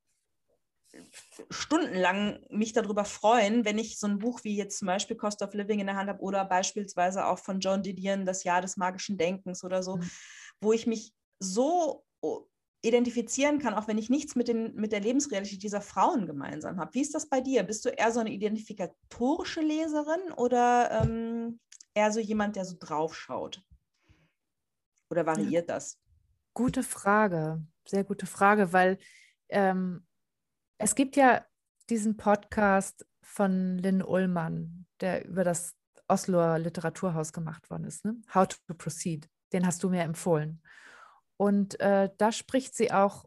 [1.51, 5.55] stundenlang mich darüber freuen, wenn ich so ein Buch wie jetzt zum Beispiel Cost of
[5.55, 9.17] Living in der Hand habe oder beispielsweise auch von John Didion Das Jahr des magischen
[9.17, 10.11] Denkens oder so, mhm.
[10.61, 12.05] wo ich mich so
[12.83, 16.95] identifizieren kann, auch wenn ich nichts mit, den, mit der Lebensrealität dieser Frauen gemeinsam habe.
[16.95, 17.63] Wie ist das bei dir?
[17.63, 21.61] Bist du eher so eine identifikatorische Leserin oder ähm,
[21.95, 23.63] eher so jemand, der so draufschaut?
[25.11, 25.99] Oder variiert das?
[26.55, 28.99] Gute Frage, sehr gute Frage, weil
[29.49, 30.07] ähm,
[30.81, 31.45] es gibt ja
[31.91, 35.77] diesen Podcast von Lynn Ullmann, der über das
[36.09, 38.17] Osloer Literaturhaus gemacht worden ist, ne?
[38.35, 39.29] How to Proceed.
[39.53, 40.63] Den hast du mir empfohlen.
[41.37, 43.27] Und äh, da spricht sie auch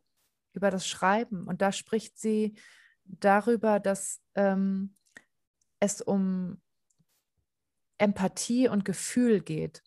[0.54, 2.58] über das Schreiben und da spricht sie
[3.04, 4.96] darüber, dass ähm,
[5.80, 6.60] es um
[8.00, 9.84] Empathie und Gefühl geht.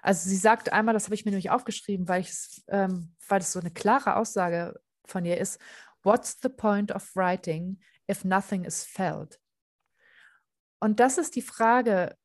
[0.00, 2.24] Also sie sagt einmal, das habe ich mir nämlich aufgeschrieben, weil,
[2.68, 5.58] ähm, weil es so eine klare Aussage von ihr ist,
[6.02, 7.78] What's the point of writing
[8.10, 9.40] if nothing is felt?
[10.80, 12.16] Und das ist die Frage,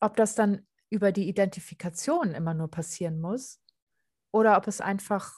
[0.00, 3.62] ob das dann über die Identifikation immer nur passieren muss
[4.32, 5.32] oder ob es einfach,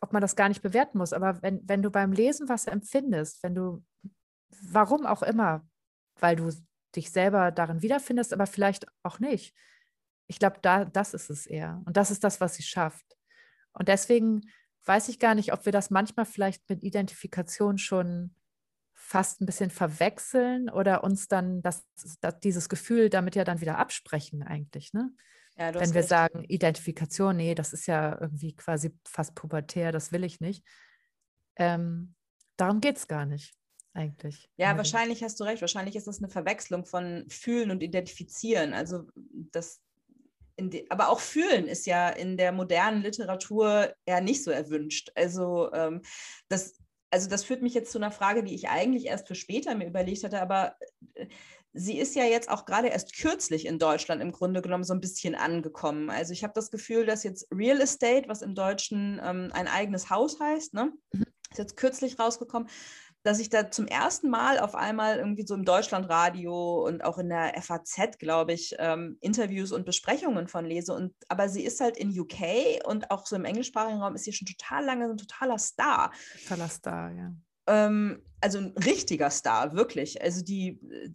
[0.00, 1.12] ob man das gar nicht bewerten muss.
[1.12, 3.84] Aber wenn, wenn du beim Lesen was empfindest, wenn du,
[4.70, 5.68] warum auch immer,
[6.18, 6.50] weil du
[6.96, 9.54] dich selber darin wiederfindest, aber vielleicht auch nicht.
[10.26, 11.82] Ich glaube, da, das ist es eher.
[11.84, 13.16] Und das ist das, was sie schafft.
[13.72, 14.50] Und deswegen
[14.84, 18.34] weiß ich gar nicht, ob wir das manchmal vielleicht mit Identifikation schon
[18.94, 21.86] fast ein bisschen verwechseln oder uns dann das,
[22.20, 24.92] das, dieses Gefühl damit ja dann wieder absprechen eigentlich.
[24.92, 25.12] Ne?
[25.56, 26.08] Ja, Wenn wir recht.
[26.08, 30.64] sagen, Identifikation, nee, das ist ja irgendwie quasi fast pubertär, das will ich nicht.
[31.56, 32.14] Ähm,
[32.56, 33.54] darum geht es gar nicht
[33.92, 34.48] eigentlich.
[34.56, 35.60] Ja, wahrscheinlich hast du recht.
[35.60, 38.72] Wahrscheinlich ist das eine Verwechslung von Fühlen und Identifizieren.
[38.72, 39.08] Also
[39.52, 39.80] das,
[40.88, 45.10] aber auch Fühlen ist ja in der modernen Literatur eher nicht so erwünscht.
[45.14, 46.02] Also ähm,
[46.48, 46.76] das,
[47.10, 49.86] also das führt mich jetzt zu einer Frage, die ich eigentlich erst für später mir
[49.86, 50.76] überlegt hatte, aber
[51.14, 51.26] äh,
[51.72, 55.00] sie ist ja jetzt auch gerade erst kürzlich in Deutschland im Grunde genommen so ein
[55.00, 56.10] bisschen angekommen.
[56.10, 60.10] Also ich habe das Gefühl, dass jetzt Real Estate, was im Deutschen ähm, ein eigenes
[60.10, 61.24] Haus heißt, ne, mhm.
[61.50, 62.68] ist jetzt kürzlich rausgekommen,
[63.28, 67.28] dass ich da zum ersten Mal auf einmal irgendwie so im Deutschlandradio und auch in
[67.28, 70.94] der FAZ, glaube ich, ähm, Interviews und Besprechungen von lese.
[70.94, 74.32] Und, aber sie ist halt in UK und auch so im englischsprachigen Raum ist sie
[74.32, 76.10] schon total lange ein totaler Star.
[76.42, 77.32] Totaler Star, ja.
[77.66, 80.22] Ähm, also ein richtiger Star, wirklich.
[80.22, 81.10] Also die äh,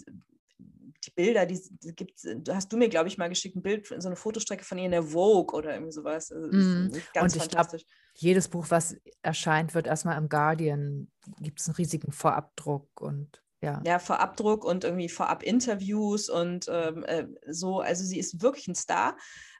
[1.05, 4.07] die Bilder, die, die gibt hast du mir, glaube ich, mal geschickt, ein Bild, so
[4.07, 6.31] eine Fotostrecke von ihr in der Vogue oder irgendwie sowas.
[6.31, 6.91] Also, mm.
[7.13, 7.77] Ganz und ich glaube,
[8.15, 13.81] jedes Buch, was erscheint, wird erstmal im Guardian, gibt es einen riesigen Vorabdruck und ja.
[13.85, 17.79] Ja, Vorabdruck und irgendwie Vorab-Interviews und ähm, äh, so.
[17.79, 19.17] Also sie ist wirklich ein Star.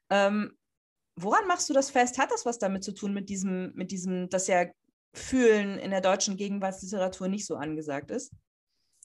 [0.09, 0.57] Ähm,
[1.15, 2.17] woran machst du das fest?
[2.17, 4.65] Hat das was damit zu tun mit diesem, mit diesem, dass ja
[5.13, 8.33] Fühlen in der deutschen Gegenwartsliteratur nicht so angesagt ist?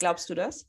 [0.01, 0.67] Glaubst du das?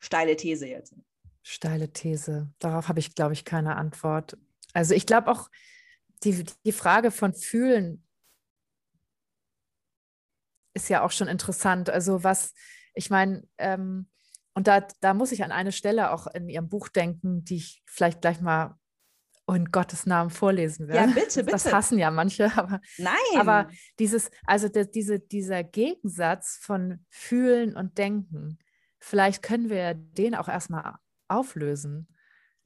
[0.00, 0.94] Steile These jetzt.
[1.42, 2.52] Steile These.
[2.58, 4.36] Darauf habe ich, glaube ich, keine Antwort.
[4.72, 5.50] Also ich glaube auch,
[6.22, 8.02] die, die Frage von Fühlen
[10.74, 11.90] ist ja auch schon interessant.
[11.90, 12.54] Also was,
[12.94, 14.08] ich meine, ähm,
[14.54, 17.82] und da, da muss ich an eine Stelle auch in Ihrem Buch denken, die ich
[17.86, 18.78] vielleicht gleich mal
[19.48, 21.08] in Gottes Namen vorlesen werde.
[21.08, 21.52] Ja, bitte, bitte.
[21.52, 22.80] Das hassen ja manche, aber.
[22.96, 23.14] Nein.
[23.36, 28.58] Aber dieses, also der, diese, dieser Gegensatz von Fühlen und Denken,
[29.04, 30.94] vielleicht können wir den auch erstmal
[31.28, 32.08] auflösen.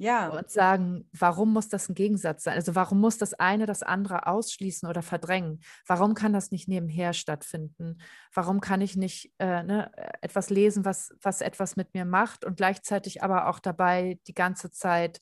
[0.01, 0.29] Ja.
[0.29, 2.55] Und sagen, warum muss das ein Gegensatz sein?
[2.55, 5.59] Also warum muss das eine das andere ausschließen oder verdrängen?
[5.89, 8.01] Warum kann das nicht nebenher stattfinden?
[8.33, 9.91] Warum kann ich nicht äh, ne,
[10.23, 14.71] etwas lesen, was, was etwas mit mir macht und gleichzeitig aber auch dabei die ganze
[14.71, 15.21] Zeit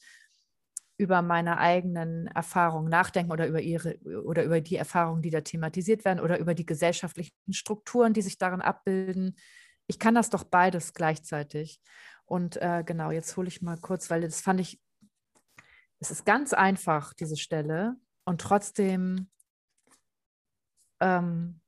[0.98, 6.04] über meine eigenen Erfahrungen nachdenken oder über ihre oder über die Erfahrungen, die da thematisiert
[6.04, 9.36] werden oder über die gesellschaftlichen Strukturen, die sich darin abbilden,
[9.86, 11.80] ich kann das doch beides gleichzeitig.
[12.24, 14.80] Und äh, genau, jetzt hole ich mal kurz, weil das fand ich,
[16.00, 17.96] es ist ganz einfach, diese Stelle.
[18.24, 19.30] Und trotzdem
[21.00, 21.60] ähm,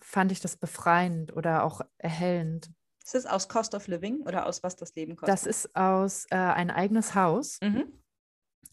[0.00, 2.70] fand ich das befreiend oder auch erhellend.
[3.02, 5.32] Ist das aus Cost of Living oder aus was das Leben kostet?
[5.32, 7.58] Das ist aus äh, ein eigenes Haus.
[7.62, 7.90] Mhm.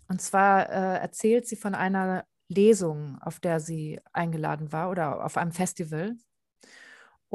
[0.08, 5.38] Und zwar äh, erzählt sie von einer Lesung, auf der sie eingeladen war oder auf
[5.38, 6.18] einem Festival.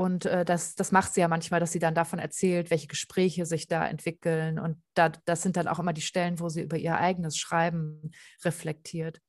[0.01, 3.45] Und äh, das, das macht sie ja manchmal, dass sie dann davon erzählt, welche Gespräche
[3.45, 4.59] sich da entwickeln.
[4.59, 8.11] Und da, das sind dann auch immer die Stellen, wo sie über ihr eigenes Schreiben
[8.43, 9.21] reflektiert.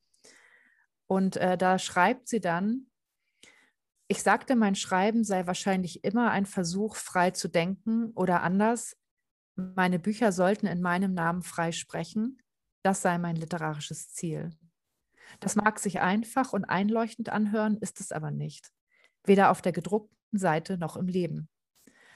[1.07, 2.85] Und äh, da schreibt sie dann,
[4.07, 8.95] ich sagte, mein Schreiben sei wahrscheinlich immer ein Versuch, frei zu denken oder anders.
[9.57, 12.41] Meine Bücher sollten in meinem Namen frei sprechen.
[12.81, 14.51] Das sei mein literarisches Ziel.
[15.41, 18.71] Das mag sich einfach und einleuchtend anhören, ist es aber nicht.
[19.25, 21.49] Weder auf der gedruckten Seite noch im Leben.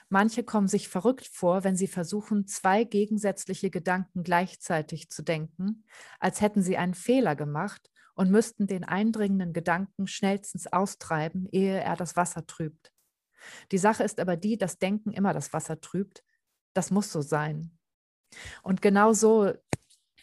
[0.08, 5.84] Manche kommen sich verrückt vor, wenn sie versuchen, zwei gegensätzliche Gedanken gleichzeitig zu denken,
[6.20, 11.96] als hätten sie einen Fehler gemacht und müssten den eindringenden Gedanken schnellstens austreiben, ehe er
[11.96, 12.92] das Wasser trübt.
[13.72, 16.24] Die Sache ist aber die, dass Denken immer das Wasser trübt.
[16.72, 17.76] Das muss so sein.
[18.62, 19.52] Und genau so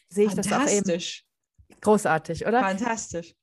[0.10, 1.02] sehe ich das auch eben.
[1.82, 2.62] Großartig, oder?
[2.62, 3.36] Fantastisch.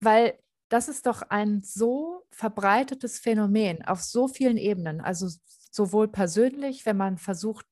[0.00, 0.38] Weil
[0.70, 5.00] das ist doch ein so verbreitetes Phänomen auf so vielen Ebenen.
[5.00, 5.28] Also
[5.70, 7.66] sowohl persönlich, wenn man versucht,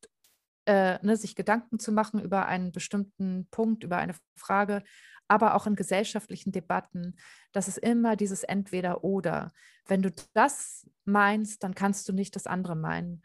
[0.67, 4.83] äh, ne, sich Gedanken zu machen über einen bestimmten Punkt, über eine Frage,
[5.29, 7.17] aber auch in gesellschaftlichen Debatten,
[7.53, 9.53] dass es immer dieses Entweder-Oder.
[9.87, 13.23] Wenn du das meinst, dann kannst du nicht das andere meinen.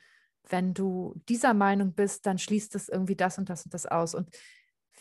[0.47, 4.13] Wenn du dieser Meinung bist, dann schließt es irgendwie das und das und das aus.
[4.13, 4.29] Und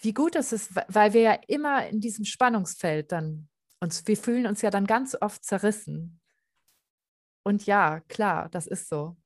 [0.01, 3.49] wie gut ist es, weil wir ja immer in diesem Spannungsfeld dann
[3.83, 6.21] uns, wir fühlen uns ja dann ganz oft zerrissen.
[7.45, 9.16] Und ja, klar, das ist so.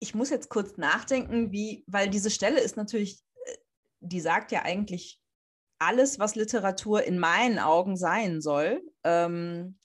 [0.00, 3.22] ich muss jetzt kurz nachdenken, wie, weil diese Stelle ist natürlich
[4.00, 5.20] die sagt ja eigentlich
[5.78, 8.82] alles, was Literatur in meinen Augen sein soll.
[9.04, 9.78] Ähm,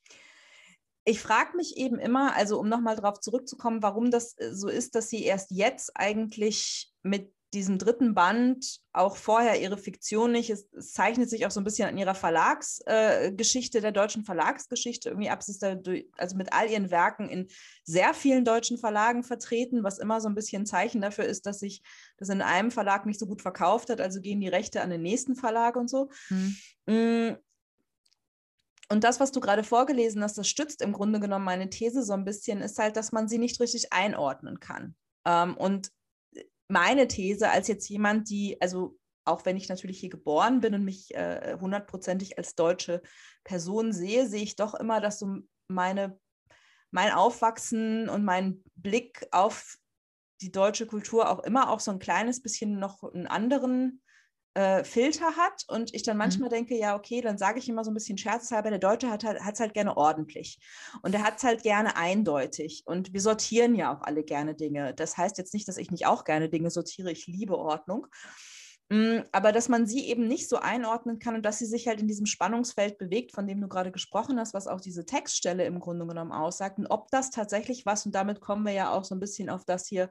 [1.04, 4.96] ich frage mich eben immer, also um nochmal darauf zurückzukommen, warum das äh, so ist,
[4.96, 10.50] dass sie erst jetzt eigentlich mit diesem dritten Band auch vorher ihre Fiktion nicht.
[10.50, 15.10] Es, es zeichnet sich auch so ein bisschen an ihrer Verlagsgeschichte, äh, der deutschen Verlagsgeschichte
[15.10, 15.44] irgendwie ab.
[15.44, 17.48] Sie ist da durch, also mit all ihren Werken in
[17.84, 21.60] sehr vielen deutschen Verlagen vertreten, was immer so ein bisschen ein Zeichen dafür ist, dass
[21.60, 21.82] sich
[22.18, 24.00] das in einem Verlag nicht so gut verkauft hat.
[24.00, 26.10] Also gehen die Rechte an den nächsten Verlag und so.
[26.30, 27.38] Mhm.
[28.92, 32.12] Und das, was du gerade vorgelesen hast, das stützt im Grunde genommen meine These so
[32.12, 34.96] ein bisschen, ist halt, dass man sie nicht richtig einordnen kann.
[35.26, 35.92] Ähm, und
[36.72, 40.84] meine These als jetzt jemand, die, also auch wenn ich natürlich hier geboren bin und
[40.84, 43.02] mich äh, hundertprozentig als deutsche
[43.44, 46.18] Person sehe, sehe ich doch immer, dass so meine,
[46.90, 49.78] mein Aufwachsen und mein Blick auf
[50.42, 54.01] die deutsche Kultur auch immer auch so ein kleines bisschen noch einen anderen
[54.54, 56.20] äh, Filter hat und ich dann mhm.
[56.20, 56.54] manchmal mhm.
[56.54, 59.30] denke, ja, okay, dann sage ich immer so ein bisschen scherzhalber, der Deutsche hat es
[59.30, 60.60] halt, halt gerne ordentlich
[61.02, 64.94] und er hat es halt gerne eindeutig und wir sortieren ja auch alle gerne Dinge.
[64.94, 68.08] Das heißt jetzt nicht, dass ich nicht auch gerne Dinge sortiere, ich liebe Ordnung.
[68.90, 72.02] Mm, aber dass man sie eben nicht so einordnen kann und dass sie sich halt
[72.02, 75.80] in diesem Spannungsfeld bewegt, von dem du gerade gesprochen hast, was auch diese Textstelle im
[75.80, 76.78] Grunde genommen aussagt.
[76.78, 79.64] Und ob das tatsächlich was, und damit kommen wir ja auch so ein bisschen auf
[79.64, 80.10] das hier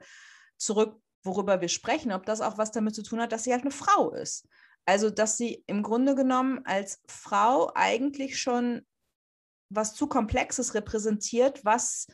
[0.56, 3.62] zurück, worüber wir sprechen, ob das auch was damit zu tun hat, dass sie halt
[3.62, 4.48] eine Frau ist.
[4.86, 8.86] Also, dass sie im Grunde genommen als Frau eigentlich schon
[9.68, 12.06] was zu Komplexes repräsentiert, was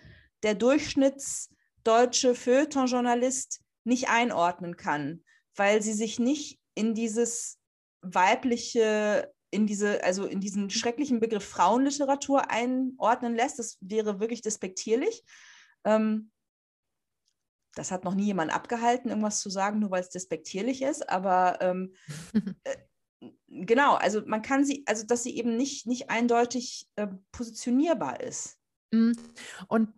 [0.42, 7.58] der durchschnittsdeutsche Feuilleton-Journalist nicht einordnen kann, weil sie sich nicht in dieses
[8.02, 13.58] weibliche, in diese, also in diesen schrecklichen Begriff Frauenliteratur einordnen lässt.
[13.58, 15.24] Das wäre wirklich despektierlich.
[15.84, 16.30] Ähm,
[17.76, 21.08] das hat noch nie jemand abgehalten, irgendwas zu sagen, nur weil es despektierlich ist.
[21.08, 21.94] Aber ähm,
[22.64, 22.76] äh,
[23.48, 28.58] genau, also man kann sie, also dass sie eben nicht, nicht eindeutig äh, positionierbar ist.
[28.92, 29.14] Mhm.
[29.68, 29.92] Und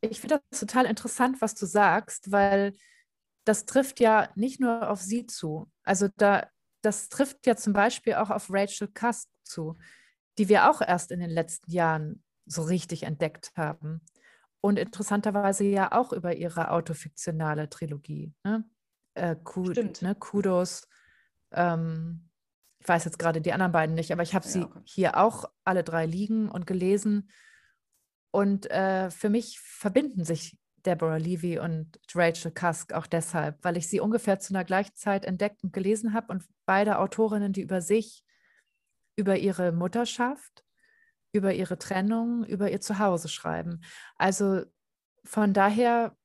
[0.00, 2.72] ich finde das total interessant, was du sagst, weil
[3.44, 5.70] das trifft ja nicht nur auf sie zu.
[5.84, 6.48] Also da,
[6.82, 9.78] das trifft ja zum Beispiel auch auf Rachel Cusk zu,
[10.38, 14.00] die wir auch erst in den letzten Jahren so richtig entdeckt haben
[14.62, 18.32] und interessanterweise ja auch über ihre autofiktionale Trilogie.
[18.44, 18.64] Ne?
[19.14, 19.34] Äh,
[20.00, 20.14] ne?
[20.14, 20.88] Kudos.
[21.50, 22.30] Ähm,
[22.78, 24.80] ich weiß jetzt gerade die anderen beiden nicht, aber ich habe ja, sie okay.
[24.84, 27.28] hier auch alle drei liegen und gelesen.
[28.30, 33.88] Und äh, für mich verbinden sich Deborah Levy und Rachel Cusk auch deshalb, weil ich
[33.88, 37.80] sie ungefähr zu einer gleichen Zeit entdeckt und gelesen habe und beide Autorinnen, die über
[37.80, 38.24] sich,
[39.16, 40.64] über ihre Mutterschaft
[41.32, 43.80] über ihre Trennung, über ihr Zuhause schreiben.
[44.16, 44.64] Also
[45.24, 46.16] von daher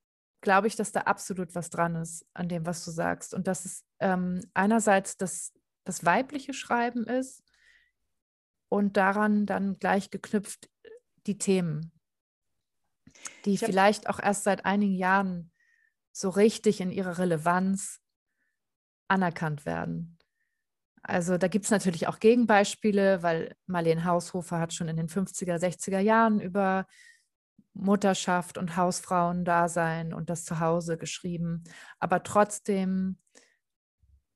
[0.41, 3.33] glaube ich, dass da absolut was dran ist an dem, was du sagst.
[3.33, 7.43] Und dass es ähm, einerseits das, das weibliche Schreiben ist
[8.69, 10.69] und daran dann gleich geknüpft
[11.25, 11.91] die Themen,
[13.45, 15.51] die vielleicht auch erst seit einigen Jahren
[16.11, 18.01] so richtig in ihrer Relevanz
[19.07, 20.16] anerkannt werden.
[21.03, 25.57] Also da gibt es natürlich auch Gegenbeispiele, weil Marlene Haushofer hat schon in den 50er,
[25.57, 26.86] 60er Jahren über
[27.73, 31.63] Mutterschaft und Hausfrauendasein und das Zuhause geschrieben.
[31.99, 33.17] Aber trotzdem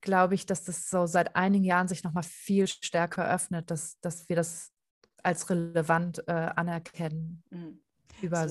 [0.02, 4.30] glaube ich, dass das so seit einigen Jahren sich nochmal viel stärker öffnet, dass, dass
[4.30, 4.72] wir das
[5.24, 7.44] als relevant äh, anerkennen.
[7.50, 7.80] Mhm.
[8.22, 8.50] Über,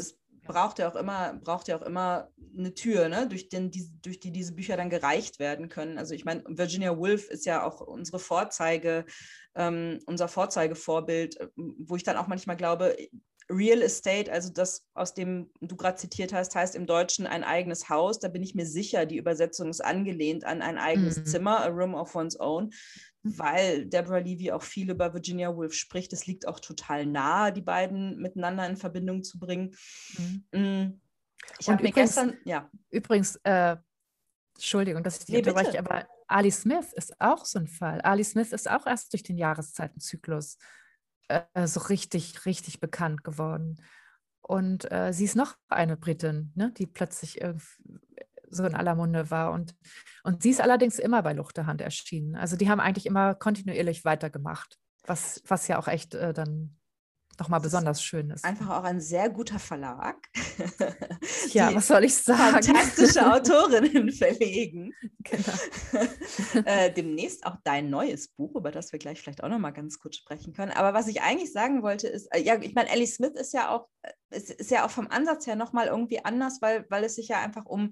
[0.53, 3.28] braucht ja auch immer, braucht ja auch immer eine Tür, ne?
[3.28, 5.98] durch, den, die, durch die diese Bücher dann gereicht werden können.
[5.98, 9.05] Also ich meine, Virginia Woolf ist ja auch unsere Vorzeige,
[9.55, 12.96] ähm, unser Vorzeigevorbild, wo ich dann auch manchmal glaube,
[13.51, 17.88] Real Estate, also das, aus dem du gerade zitiert hast, heißt im Deutschen ein eigenes
[17.88, 18.20] Haus.
[18.20, 21.26] Da bin ich mir sicher, die Übersetzung ist angelehnt an ein eigenes mhm.
[21.26, 22.70] Zimmer, a room of one's own.
[23.22, 26.12] Weil Deborah Levy auch viel über Virginia Woolf spricht.
[26.12, 29.76] Es liegt auch total nahe, die beiden miteinander in Verbindung zu bringen.
[30.16, 30.44] Mhm.
[30.52, 31.00] Mm.
[31.58, 32.70] Ich habe mir gestern, ja.
[32.90, 33.76] Übrigens, äh,
[34.54, 38.00] Entschuldigung, dass ich dich nee, unterbreche, aber Ali Smith ist auch so ein Fall.
[38.02, 40.58] Ali Smith ist auch erst durch den Jahreszeitenzyklus
[41.28, 43.80] äh, so richtig, richtig bekannt geworden.
[44.42, 47.54] Und äh, sie ist noch eine Britin, ne, die plötzlich äh,
[48.51, 49.53] so in aller Munde war.
[49.53, 49.74] Und,
[50.24, 52.36] und sie ist allerdings immer bei Luchterhand erschienen.
[52.36, 56.76] Also die haben eigentlich immer kontinuierlich weitergemacht, was, was ja auch echt äh, dann
[57.40, 58.44] nochmal besonders schön ist.
[58.44, 60.16] Einfach auch ein sehr guter Verlag.
[61.48, 62.62] ja, was soll ich sagen?
[62.62, 64.92] Fantastische Autorinnen verlegen.
[65.24, 66.64] Genau.
[66.66, 70.16] äh, demnächst auch dein neues Buch, über das wir gleich vielleicht auch nochmal ganz kurz
[70.16, 70.72] sprechen können.
[70.72, 73.70] Aber was ich eigentlich sagen wollte, ist, äh, ja, ich meine, Ellie Smith ist ja
[73.70, 77.16] auch, äh, ist, ist ja auch vom Ansatz her nochmal irgendwie anders, weil, weil es
[77.16, 77.90] sich ja einfach um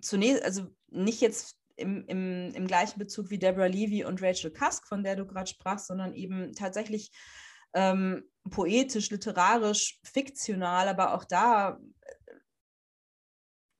[0.00, 4.86] zunächst, also nicht jetzt im, im, im gleichen Bezug wie Deborah Levy und Rachel Cusk,
[4.86, 7.10] von der du gerade sprachst, sondern eben tatsächlich
[7.74, 12.34] ähm, poetisch, literarisch, fiktional, aber auch da äh,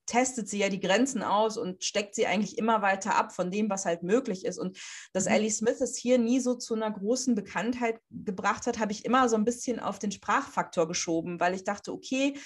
[0.07, 3.71] testet sie ja die Grenzen aus und steckt sie eigentlich immer weiter ab von dem,
[3.71, 4.59] was halt möglich ist.
[4.59, 4.79] Und
[5.13, 5.33] dass mhm.
[5.33, 9.29] Ellie Smith es hier nie so zu einer großen Bekanntheit gebracht hat, habe ich immer
[9.29, 12.37] so ein bisschen auf den Sprachfaktor geschoben, weil ich dachte, okay,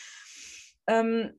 [0.87, 1.33] ähm,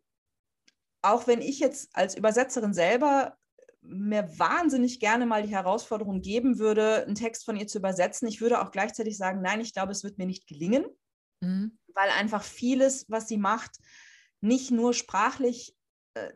[1.02, 3.38] auch wenn ich jetzt als Übersetzerin selber
[3.82, 8.28] mir wahnsinnig gerne mal die Herausforderung geben würde, einen Text von ihr zu übersetzen.
[8.28, 10.86] Ich würde auch gleichzeitig sagen, nein, ich glaube, es wird mir nicht gelingen,
[11.42, 11.78] mhm.
[11.94, 13.78] weil einfach vieles, was sie macht,
[14.42, 15.76] nicht nur sprachlich
[16.16, 16.32] äh,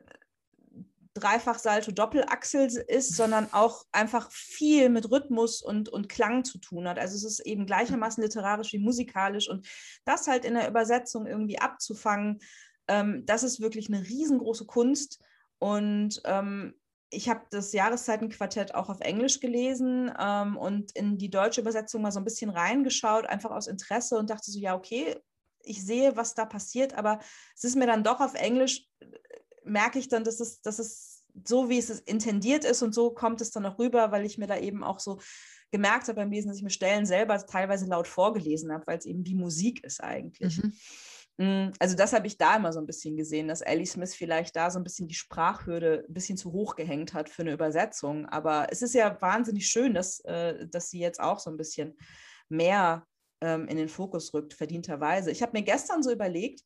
[1.15, 6.87] Dreifach Salto Doppelachsel ist, sondern auch einfach viel mit Rhythmus und, und Klang zu tun
[6.87, 6.97] hat.
[6.97, 9.67] Also es ist eben gleichermaßen literarisch wie musikalisch und
[10.05, 12.39] das halt in der Übersetzung irgendwie abzufangen,
[12.87, 15.23] ähm, das ist wirklich eine riesengroße Kunst
[15.59, 16.73] und ähm,
[17.09, 22.11] ich habe das Jahreszeitenquartett auch auf Englisch gelesen ähm, und in die deutsche Übersetzung mal
[22.11, 25.15] so ein bisschen reingeschaut, einfach aus Interesse und dachte so, ja, okay,
[25.63, 27.19] ich sehe, was da passiert, aber
[27.55, 28.85] es ist mir dann doch auf Englisch,
[29.63, 33.41] merke ich dann, dass es, dass es so, wie es intendiert ist und so kommt
[33.41, 35.19] es dann auch rüber, weil ich mir da eben auch so
[35.71, 39.05] gemerkt habe beim Lesen, dass ich mir Stellen selber teilweise laut vorgelesen habe, weil es
[39.05, 40.61] eben wie Musik ist eigentlich.
[40.61, 40.73] Mhm.
[41.39, 44.55] Hm, also das habe ich da immer so ein bisschen gesehen, dass Ellie Smith vielleicht
[44.55, 48.27] da so ein bisschen die Sprachhürde ein bisschen zu hoch gehängt hat für eine Übersetzung.
[48.27, 51.97] Aber es ist ja wahnsinnig schön, dass, äh, dass sie jetzt auch so ein bisschen
[52.49, 53.05] mehr
[53.41, 55.31] ähm, in den Fokus rückt, verdienterweise.
[55.31, 56.61] Ich habe mir gestern so überlegt,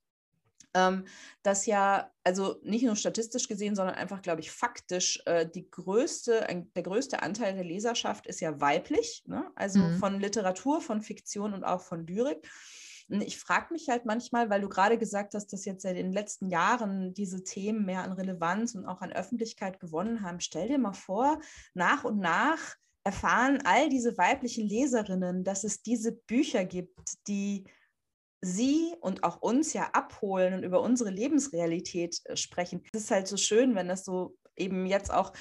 [0.74, 1.06] ähm,
[1.44, 6.46] dass ja, also nicht nur statistisch gesehen, sondern einfach, glaube ich, faktisch, äh, die größte,
[6.76, 9.50] der größte Anteil der Leserschaft ist ja weiblich, ne?
[9.56, 9.98] also mhm.
[9.98, 12.48] von Literatur, von Fiktion und auch von Lyrik.
[13.10, 16.50] Ich frage mich halt manchmal, weil du gerade gesagt hast, dass jetzt in den letzten
[16.50, 20.42] Jahren diese Themen mehr an Relevanz und auch an Öffentlichkeit gewonnen haben.
[20.42, 21.40] Stell dir mal vor,
[21.74, 27.64] nach und nach erfahren all diese weiblichen Leserinnen, dass es diese Bücher gibt, die
[28.42, 32.84] sie und auch uns ja abholen und über unsere Lebensrealität äh, sprechen.
[32.92, 35.34] Es ist halt so schön, wenn das so eben jetzt auch,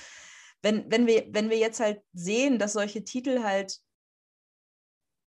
[0.63, 3.81] wenn, wenn, wir, wenn wir jetzt halt sehen, dass solche Titel halt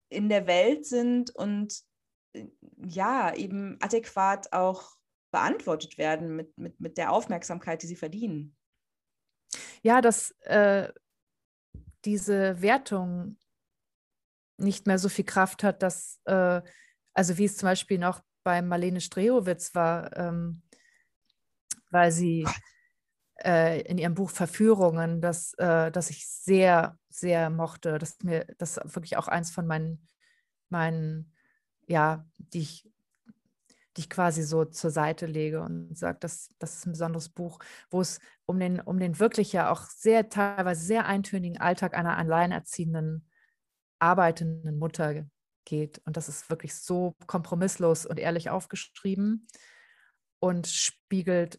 [0.08, 1.82] in der Welt sind und
[2.76, 4.96] ja, eben adäquat auch
[5.30, 8.56] beantwortet werden mit, mit, mit der Aufmerksamkeit, die sie verdienen.
[9.82, 10.92] Ja, dass äh,
[12.04, 13.36] diese Wertung
[14.58, 16.60] nicht mehr so viel Kraft hat, dass, äh,
[17.14, 20.62] also wie es zum Beispiel noch bei Marlene Strehowitz war, ähm,
[21.90, 22.46] weil sie
[23.44, 28.76] äh, in ihrem Buch Verführungen, das, äh, das ich sehr, sehr mochte, das mir das
[28.84, 30.06] wirklich auch eins von meinen,
[30.68, 31.32] meinen
[31.90, 32.88] ja, die ich,
[33.96, 37.58] die ich quasi so zur Seite lege und sage, das, das ist ein besonderes Buch,
[37.90, 42.16] wo es um den, um den wirklich ja auch sehr teilweise sehr eintönigen Alltag einer
[42.16, 43.28] alleinerziehenden,
[43.98, 45.26] arbeitenden Mutter
[45.64, 46.00] geht.
[46.04, 49.48] Und das ist wirklich so kompromisslos und ehrlich aufgeschrieben
[50.38, 51.58] und spiegelt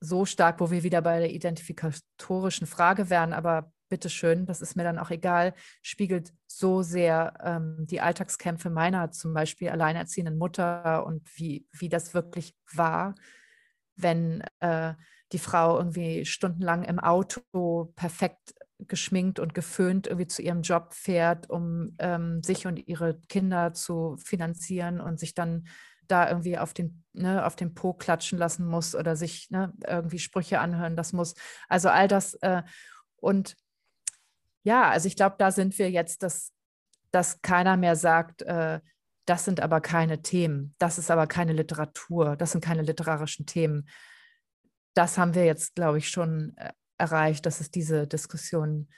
[0.00, 4.84] so stark, wo wir wieder bei der identifikatorischen Frage wären, aber bitteschön, das ist mir
[4.84, 11.22] dann auch egal, spiegelt so sehr ähm, die Alltagskämpfe meiner zum Beispiel alleinerziehenden Mutter und
[11.36, 13.14] wie, wie das wirklich war,
[13.96, 14.94] wenn äh,
[15.32, 21.48] die Frau irgendwie stundenlang im Auto perfekt geschminkt und geföhnt irgendwie zu ihrem Job fährt,
[21.48, 25.66] um ähm, sich und ihre Kinder zu finanzieren und sich dann
[26.08, 30.18] da irgendwie auf den, ne, auf den Po klatschen lassen muss oder sich ne, irgendwie
[30.18, 31.34] Sprüche anhören lassen muss.
[31.68, 32.34] Also all das.
[32.34, 32.62] Äh,
[33.16, 33.56] und
[34.64, 36.52] ja, also ich glaube, da sind wir jetzt, dass,
[37.10, 38.80] dass keiner mehr sagt, äh,
[39.26, 43.88] das sind aber keine Themen, das ist aber keine Literatur, das sind keine literarischen Themen.
[44.94, 48.88] Das haben wir jetzt, glaube ich, schon äh, erreicht, dass es diese Diskussion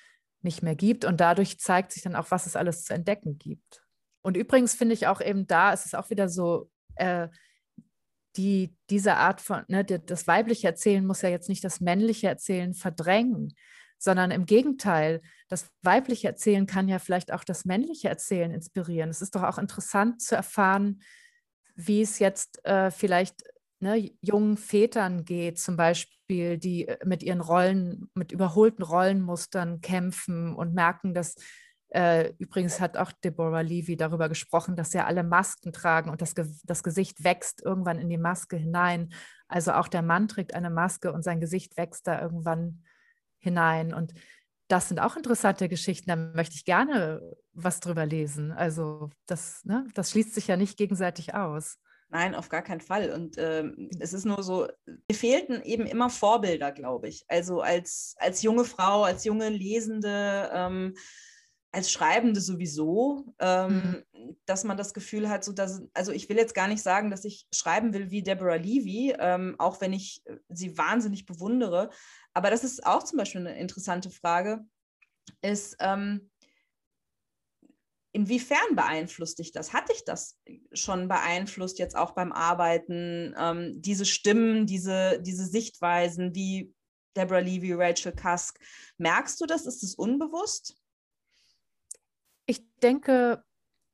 [0.42, 1.04] nicht mehr gibt.
[1.04, 3.82] Und dadurch zeigt sich dann auch, was es alles zu entdecken gibt.
[4.22, 7.28] Und übrigens finde ich auch eben da, ist es auch wieder so, äh,
[8.36, 12.74] die, diese Art von, ne, das weibliche Erzählen muss ja jetzt nicht das männliche Erzählen
[12.74, 13.56] verdrängen,
[13.98, 19.10] sondern im Gegenteil, das weibliche Erzählen kann ja vielleicht auch das männliche Erzählen inspirieren.
[19.10, 21.02] Es ist doch auch interessant zu erfahren,
[21.74, 23.42] wie es jetzt äh, vielleicht
[23.80, 30.54] ne, jungen Vätern geht, zum Beispiel, die äh, mit ihren Rollen, mit überholten Rollenmustern kämpfen
[30.54, 31.36] und merken, dass
[31.90, 36.34] äh, übrigens hat auch Deborah Levy darüber gesprochen, dass ja alle Masken tragen und das,
[36.34, 39.10] Ge das Gesicht wächst irgendwann in die Maske hinein.
[39.48, 42.82] Also auch der Mann trägt eine Maske und sein Gesicht wächst da irgendwann
[43.46, 43.94] hinein.
[43.94, 44.12] Und
[44.68, 47.20] das sind auch interessante Geschichten, da möchte ich gerne
[47.52, 48.52] was drüber lesen.
[48.52, 51.78] Also das, ne, das schließt sich ja nicht gegenseitig aus.
[52.08, 53.10] Nein, auf gar keinen Fall.
[53.12, 57.24] Und ähm, es ist nur so, mir fehlten eben immer Vorbilder, glaube ich.
[57.28, 60.94] Also als, als junge Frau, als junge Lesende, ähm,
[61.72, 64.36] als Schreibende sowieso, ähm, mhm.
[64.46, 67.24] dass man das Gefühl hat, so dass, also ich will jetzt gar nicht sagen, dass
[67.24, 71.90] ich schreiben will wie Deborah Levy, ähm, auch wenn ich sie wahnsinnig bewundere.
[72.36, 74.62] Aber das ist auch zum Beispiel eine interessante Frage,
[75.40, 76.30] ist, ähm,
[78.12, 79.72] inwiefern beeinflusst dich das?
[79.72, 80.38] Hat dich das
[80.74, 86.74] schon beeinflusst, jetzt auch beim Arbeiten, ähm, diese Stimmen, diese, diese Sichtweisen wie
[87.16, 88.60] Deborah Levy, Rachel Cusk?
[88.98, 89.64] Merkst du das?
[89.64, 90.76] Ist es unbewusst?
[92.44, 93.42] Ich denke,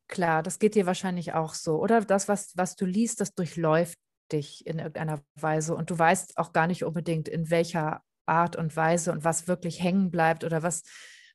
[0.09, 1.80] klar, das geht dir wahrscheinlich auch so.
[1.80, 4.01] Oder das, was, was du liest, das durchläuft
[4.32, 8.77] dich in irgendeiner Weise und du weißt auch gar nicht unbedingt, in welcher Art und
[8.77, 10.83] Weise und was wirklich hängen bleibt oder was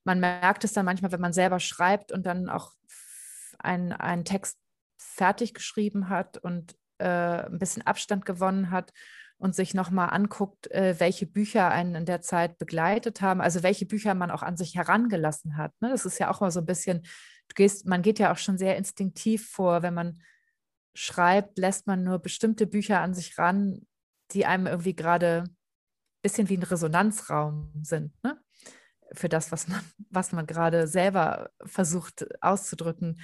[0.03, 2.71] man merkt es dann manchmal, wenn man selber schreibt und dann auch
[3.59, 4.57] einen Text
[4.97, 8.93] fertig geschrieben hat und äh, ein bisschen Abstand gewonnen hat
[9.37, 13.85] und sich nochmal anguckt, äh, welche Bücher einen in der Zeit begleitet haben, also welche
[13.85, 15.73] Bücher man auch an sich herangelassen hat.
[15.81, 15.89] Ne?
[15.89, 17.05] Das ist ja auch mal so ein bisschen,
[17.53, 20.21] gehst, man geht ja auch schon sehr instinktiv vor, wenn man
[20.95, 23.85] schreibt, lässt man nur bestimmte Bücher an sich ran,
[24.31, 25.43] die einem irgendwie gerade
[26.21, 28.11] bisschen wie ein Resonanzraum sind.
[28.23, 28.39] Ne?
[29.13, 33.19] für das, was man, was man gerade selber versucht auszudrücken.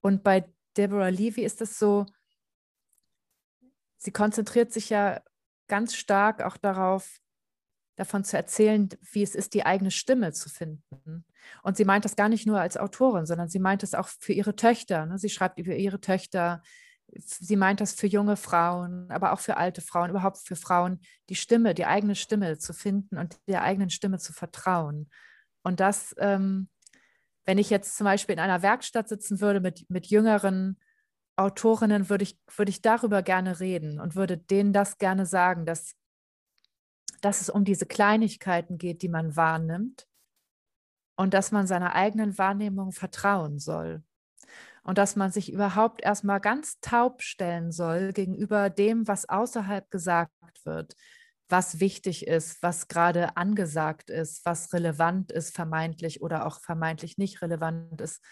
[0.00, 0.44] Und bei
[0.76, 2.06] Deborah Levy ist es so,
[3.96, 5.22] sie konzentriert sich ja
[5.68, 7.18] ganz stark auch darauf,
[7.96, 11.24] davon zu erzählen, wie es ist, die eigene Stimme zu finden.
[11.62, 14.32] Und sie meint das gar nicht nur als Autorin, sondern sie meint es auch für
[14.32, 15.06] ihre Töchter.
[15.06, 15.16] Ne?
[15.16, 16.60] Sie schreibt über ihre Töchter,
[17.18, 21.34] sie meint das für junge Frauen, aber auch für alte Frauen, überhaupt für Frauen, die
[21.34, 25.10] Stimme, die eigene Stimme zu finden und der eigenen Stimme zu vertrauen.
[25.62, 26.68] Und das, ähm,
[27.44, 30.78] wenn ich jetzt zum Beispiel in einer Werkstatt sitzen würde mit, mit jüngeren
[31.36, 35.94] Autorinnen, würde ich, würde ich darüber gerne reden und würde denen das gerne sagen, dass,
[37.20, 40.06] dass es um diese Kleinigkeiten geht, die man wahrnimmt
[41.16, 44.02] und dass man seiner eigenen Wahrnehmung vertrauen soll
[44.84, 50.64] und dass man sich überhaupt erstmal ganz taub stellen soll gegenüber dem, was außerhalb gesagt
[50.64, 50.94] wird,
[51.48, 57.42] was wichtig ist, was gerade angesagt ist, was relevant ist, vermeintlich oder auch vermeintlich nicht
[57.42, 58.22] relevant ist.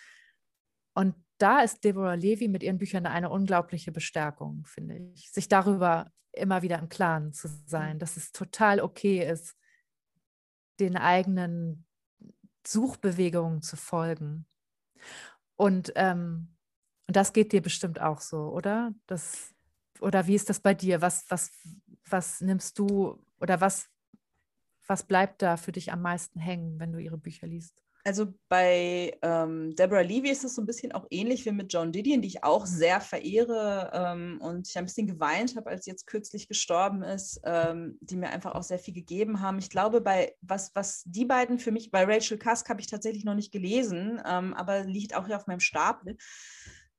[0.94, 6.10] Und da ist Deborah Levy mit ihren Büchern eine unglaubliche Bestärkung, finde ich, sich darüber
[6.32, 9.56] immer wieder im Klaren zu sein, dass es total okay ist,
[10.80, 11.86] den eigenen
[12.66, 14.46] Suchbewegungen zu folgen.
[15.56, 16.56] Und, ähm,
[17.08, 18.94] und das geht dir bestimmt auch so, oder?
[19.06, 19.54] Das,
[20.00, 21.00] oder wie ist das bei dir?
[21.00, 21.52] Was, was,
[22.08, 23.88] was nimmst du oder was,
[24.86, 27.81] was bleibt da für dich am meisten hängen, wenn du ihre Bücher liest?
[28.04, 31.92] Also bei ähm, Deborah Levy ist es so ein bisschen auch ähnlich wie mit John
[31.92, 35.92] Didion, die ich auch sehr verehre ähm, und ich ein bisschen geweint habe, als sie
[35.92, 39.58] jetzt kürzlich gestorben ist, ähm, die mir einfach auch sehr viel gegeben haben.
[39.58, 43.24] Ich glaube, bei was, was die beiden für mich, bei Rachel Cusk habe ich tatsächlich
[43.24, 46.16] noch nicht gelesen, ähm, aber liegt auch hier auf meinem Stapel.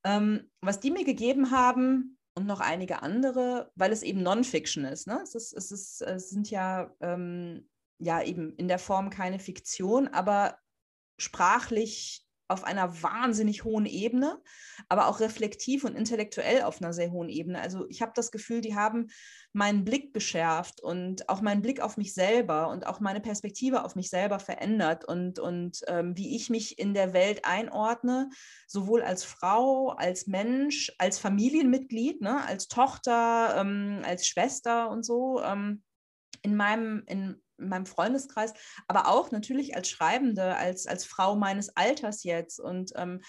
[0.06, 5.08] Ähm, was die mir gegeben haben, und noch einige andere, weil es eben Non-Fiction ist.
[5.08, 5.20] Ne?
[5.24, 10.08] Es, ist, es, ist, es sind ja, ähm, ja eben in der Form keine Fiktion,
[10.08, 10.58] aber
[11.18, 14.40] sprachlich auf einer wahnsinnig hohen Ebene,
[14.90, 17.60] aber auch reflektiv und intellektuell auf einer sehr hohen Ebene.
[17.60, 19.08] Also ich habe das Gefühl, die haben
[19.54, 23.96] meinen Blick geschärft und auch meinen Blick auf mich selber und auch meine Perspektive auf
[23.96, 28.30] mich selber verändert und, und ähm, wie ich mich in der Welt einordne,
[28.68, 35.42] sowohl als Frau, als Mensch, als Familienmitglied, ne, als Tochter, ähm, als Schwester und so.
[35.42, 35.84] Ähm,
[36.42, 38.54] in meinem, in, in meinem Freundeskreis,
[38.88, 42.60] aber auch natürlich als Schreibende, als, als Frau meines Alters jetzt.
[42.60, 43.22] Und ähm,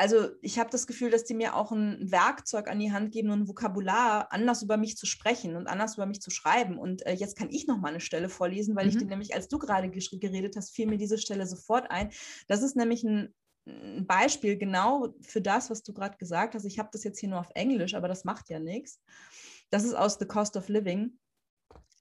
[0.00, 3.30] also ich habe das Gefühl, dass die mir auch ein Werkzeug an die Hand geben
[3.30, 6.78] und ein Vokabular, anders über mich zu sprechen und anders über mich zu schreiben.
[6.78, 8.90] Und äh, jetzt kann ich noch mal eine Stelle vorlesen, weil mhm.
[8.90, 12.10] ich die nämlich, als du gerade geredet hast, fiel mir diese Stelle sofort ein.
[12.46, 13.34] Das ist nämlich ein,
[13.66, 16.64] ein Beispiel genau für das, was du gerade gesagt hast.
[16.64, 19.00] Ich habe das jetzt hier nur auf Englisch, aber das macht ja nichts.
[19.70, 21.18] Das ist aus The Cost of Living.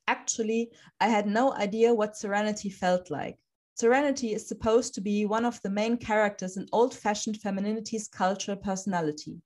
[0.09, 3.37] Actually, I had no idea what serenity felt like.
[3.75, 8.55] Serenity is supposed to be one of the main characters in old fashioned femininity's cultural
[8.55, 9.41] personality.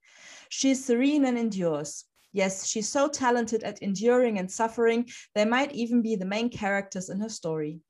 [0.50, 2.06] She is serene and endures.
[2.32, 7.10] Yes, she's so talented at enduring and suffering, they might even be the main characters
[7.10, 7.82] in her story.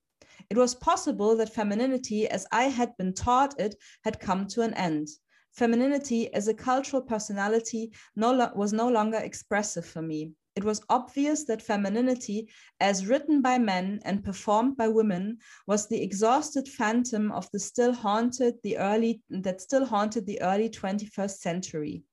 [0.50, 4.74] It was possible that femininity, as I had been taught it, had come to an
[4.76, 5.10] end.
[5.52, 11.46] Femininity as a cultural personality no was no longer expressive for me it was obvious
[11.46, 12.50] that femininity,
[12.80, 17.94] as written by men and performed by women, was the exhausted phantom of the still
[17.94, 22.04] haunted the early that still haunted the early 21st century.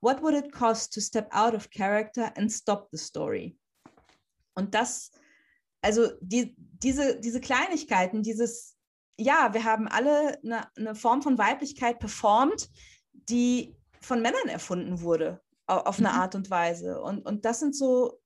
[0.00, 3.56] What would it cost to step out of character and stop the story?
[4.56, 5.10] Und das,
[5.82, 8.74] also die, diese, diese Kleinigkeiten, dieses,
[9.18, 12.68] ja, wir haben alle eine, eine Form von Weiblichkeit performt,
[13.12, 16.14] die von Männern erfunden wurde auf eine mhm.
[16.14, 17.00] Art und Weise.
[17.00, 18.20] Und, und das sind so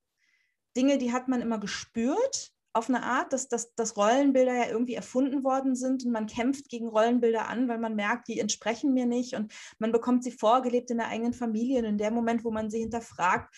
[0.76, 4.94] Dinge, die hat man immer gespürt auf eine Art, dass, dass, dass Rollenbilder ja irgendwie
[4.94, 9.06] erfunden worden sind und man kämpft gegen Rollenbilder an, weil man merkt, die entsprechen mir
[9.06, 12.50] nicht und man bekommt sie vorgelebt in der eigenen Familie und in dem Moment, wo
[12.50, 13.54] man sie hinterfragt,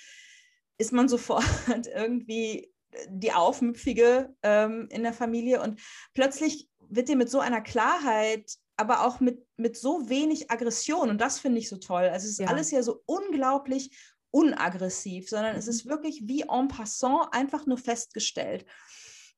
[0.79, 1.45] ist man sofort
[1.87, 2.73] irgendwie
[3.09, 5.81] die Aufmüpfige ähm, in der Familie und
[6.15, 11.11] plötzlich wird dir mit so einer Klarheit aber auch mit, mit so wenig Aggression.
[11.11, 12.05] Und das finde ich so toll.
[12.05, 12.47] Also es ist ja.
[12.47, 13.91] alles ja so unglaublich
[14.31, 15.59] unaggressiv, sondern mhm.
[15.59, 18.65] es ist wirklich wie en passant einfach nur festgestellt.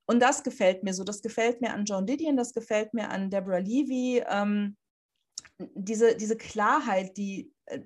[0.06, 1.04] Und das gefällt mir so.
[1.04, 4.22] Das gefällt mir an John Didion, das gefällt mir an Deborah Levy.
[4.28, 4.76] Ähm,
[5.74, 7.80] diese, diese Klarheit, die äh,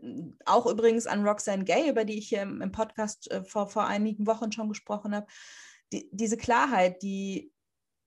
[0.47, 3.87] auch übrigens an Roxanne Gay, über die ich hier im, im Podcast äh, vor, vor
[3.87, 5.27] einigen Wochen schon gesprochen habe,
[5.93, 7.53] die, diese Klarheit, die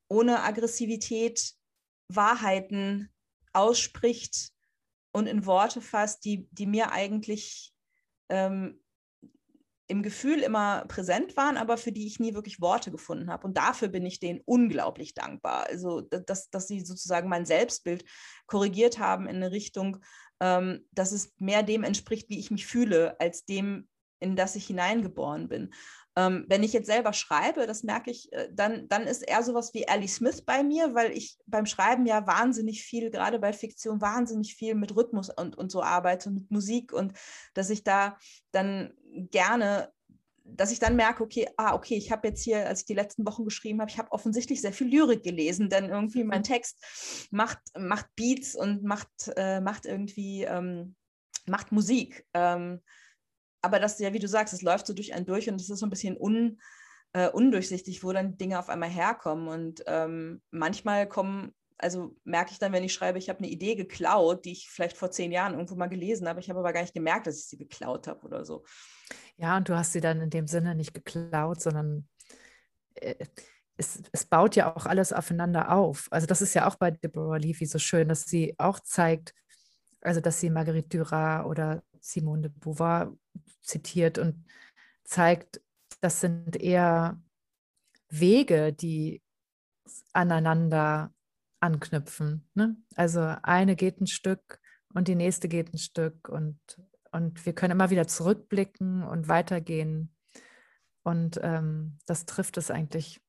[0.09, 1.53] ohne Aggressivität
[2.09, 3.09] Wahrheiten
[3.53, 4.51] ausspricht
[5.11, 7.73] und in Worte fasst, die, die mir eigentlich
[8.29, 8.79] ähm,
[9.87, 13.47] im Gefühl immer präsent waren, aber für die ich nie wirklich Worte gefunden habe.
[13.47, 15.65] Und dafür bin ich denen unglaublich dankbar.
[15.67, 18.03] Also, dass, dass sie sozusagen mein Selbstbild
[18.47, 19.97] korrigiert haben in eine Richtung,
[20.41, 23.87] ähm, dass es mehr dem entspricht, wie ich mich fühle, als dem,
[24.19, 25.73] in das ich hineingeboren bin.
[26.17, 29.75] Ähm, wenn ich jetzt selber schreibe, das merke ich, äh, dann, dann ist eher sowas
[29.75, 34.01] wie Ellie Smith bei mir, weil ich beim Schreiben ja wahnsinnig viel, gerade bei Fiktion,
[34.01, 37.13] wahnsinnig viel mit Rhythmus und, und so arbeite, mit Musik und
[37.53, 38.17] dass ich da
[38.51, 38.93] dann
[39.31, 39.93] gerne
[40.49, 43.25] dass ich dann merke, okay, ah, okay, ich habe jetzt hier, als ich die letzten
[43.27, 47.59] Wochen geschrieben habe, ich habe offensichtlich sehr viel Lyrik gelesen, denn irgendwie mein Text macht,
[47.77, 50.95] macht Beats und macht, äh, macht irgendwie, ähm,
[51.47, 52.25] macht Musik.
[52.33, 52.81] Ähm,
[53.67, 55.79] aber das ja, wie du sagst, es läuft so durch einen durch und es ist
[55.79, 56.57] so ein bisschen un,
[57.11, 59.49] äh, undurchsichtig, wo dann Dinge auf einmal herkommen.
[59.49, 63.75] Und ähm, manchmal kommen, also merke ich dann, wenn ich schreibe, ich habe eine Idee
[63.75, 66.81] geklaut, die ich vielleicht vor zehn Jahren irgendwo mal gelesen habe, ich habe aber gar
[66.81, 68.63] nicht gemerkt, dass ich sie geklaut habe oder so.
[69.35, 72.07] Ja, und du hast sie dann in dem Sinne nicht geklaut, sondern
[72.95, 73.25] äh,
[73.75, 76.07] es, es, baut ja auch alles aufeinander auf.
[76.09, 79.33] Also das ist ja auch bei Deborah Levy so schön, dass sie auch zeigt,
[80.01, 83.15] also dass sie Marguerite Duras oder Simone de Beauvoir
[83.61, 84.45] zitiert und
[85.03, 85.61] zeigt,
[86.01, 87.21] das sind eher
[88.09, 89.21] Wege, die
[90.13, 91.13] aneinander
[91.59, 92.47] anknüpfen.
[92.53, 92.77] Ne?
[92.95, 94.59] Also eine geht ein Stück
[94.93, 96.59] und die nächste geht ein Stück und,
[97.11, 100.15] und wir können immer wieder zurückblicken und weitergehen.
[101.03, 103.21] Und ähm, das trifft es eigentlich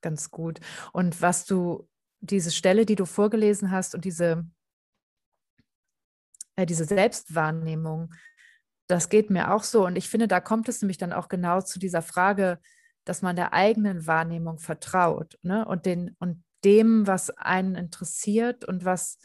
[0.00, 0.60] ganz gut.
[0.92, 1.88] Und was du,
[2.20, 4.44] diese Stelle, die du vorgelesen hast und diese
[6.58, 8.12] äh, diese Selbstwahrnehmung,
[8.88, 9.86] das geht mir auch so.
[9.86, 12.58] Und ich finde, da kommt es nämlich dann auch genau zu dieser Frage,
[13.04, 15.64] dass man der eigenen Wahrnehmung vertraut ne?
[15.64, 19.18] und, den, und dem, was einen interessiert und was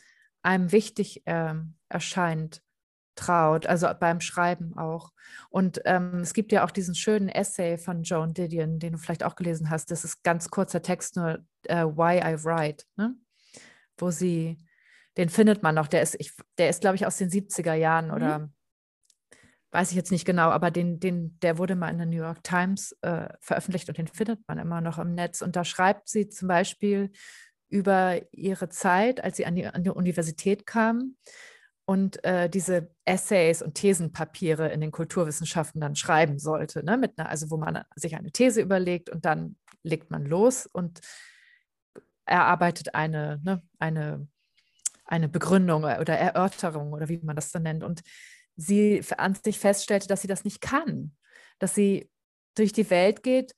[0.44, 1.56] einem wichtig äh,
[1.90, 2.62] erscheint,
[3.16, 5.12] traut, also beim Schreiben auch.
[5.50, 9.24] Und ähm, es gibt ja auch diesen schönen Essay von Joan Didion, den du vielleicht
[9.24, 9.90] auch gelesen hast.
[9.92, 13.16] Das ist ganz kurzer Text, nur äh, Why I Write, ne?
[13.98, 14.58] wo sie
[15.18, 15.88] den findet man noch.
[15.88, 18.14] Der ist, ich, der ist, glaube ich, aus den 70er Jahren mhm.
[18.14, 18.50] oder
[19.72, 22.44] weiß ich jetzt nicht genau, aber den, den, der wurde mal in der New York
[22.44, 25.42] Times äh, veröffentlicht und den findet man immer noch im Netz.
[25.42, 27.12] Und da schreibt sie zum Beispiel
[27.70, 31.16] über ihre Zeit, als sie an die, an die Universität kam
[31.86, 36.98] und äh, diese Essays und Thesenpapiere in den Kulturwissenschaften dann schreiben sollte, ne?
[36.98, 41.02] Mit einer, also wo man sich eine These überlegt und dann legt man los und
[42.26, 44.28] erarbeitet eine, ne, eine
[45.06, 47.84] eine Begründung oder Erörterung oder wie man das dann nennt.
[47.84, 48.02] Und
[48.56, 51.16] sie an sich feststellte, dass sie das nicht kann,
[51.60, 52.10] dass sie
[52.56, 53.56] durch die Welt geht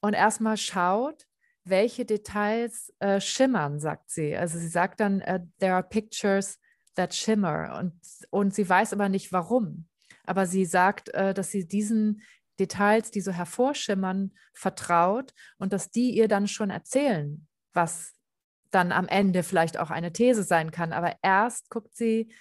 [0.00, 1.26] und erstmal schaut,
[1.64, 4.36] welche Details äh, schimmern, sagt sie.
[4.36, 6.58] Also sie sagt dann, uh, there are pictures
[6.94, 7.94] that shimmer und,
[8.30, 9.88] und sie weiß aber nicht warum.
[10.24, 12.22] Aber sie sagt, äh, dass sie diesen
[12.58, 18.12] Details, die so hervorschimmern, vertraut und dass die ihr dann schon erzählen, was
[18.72, 20.92] dann am Ende vielleicht auch eine These sein kann.
[20.92, 22.32] Aber erst guckt sie,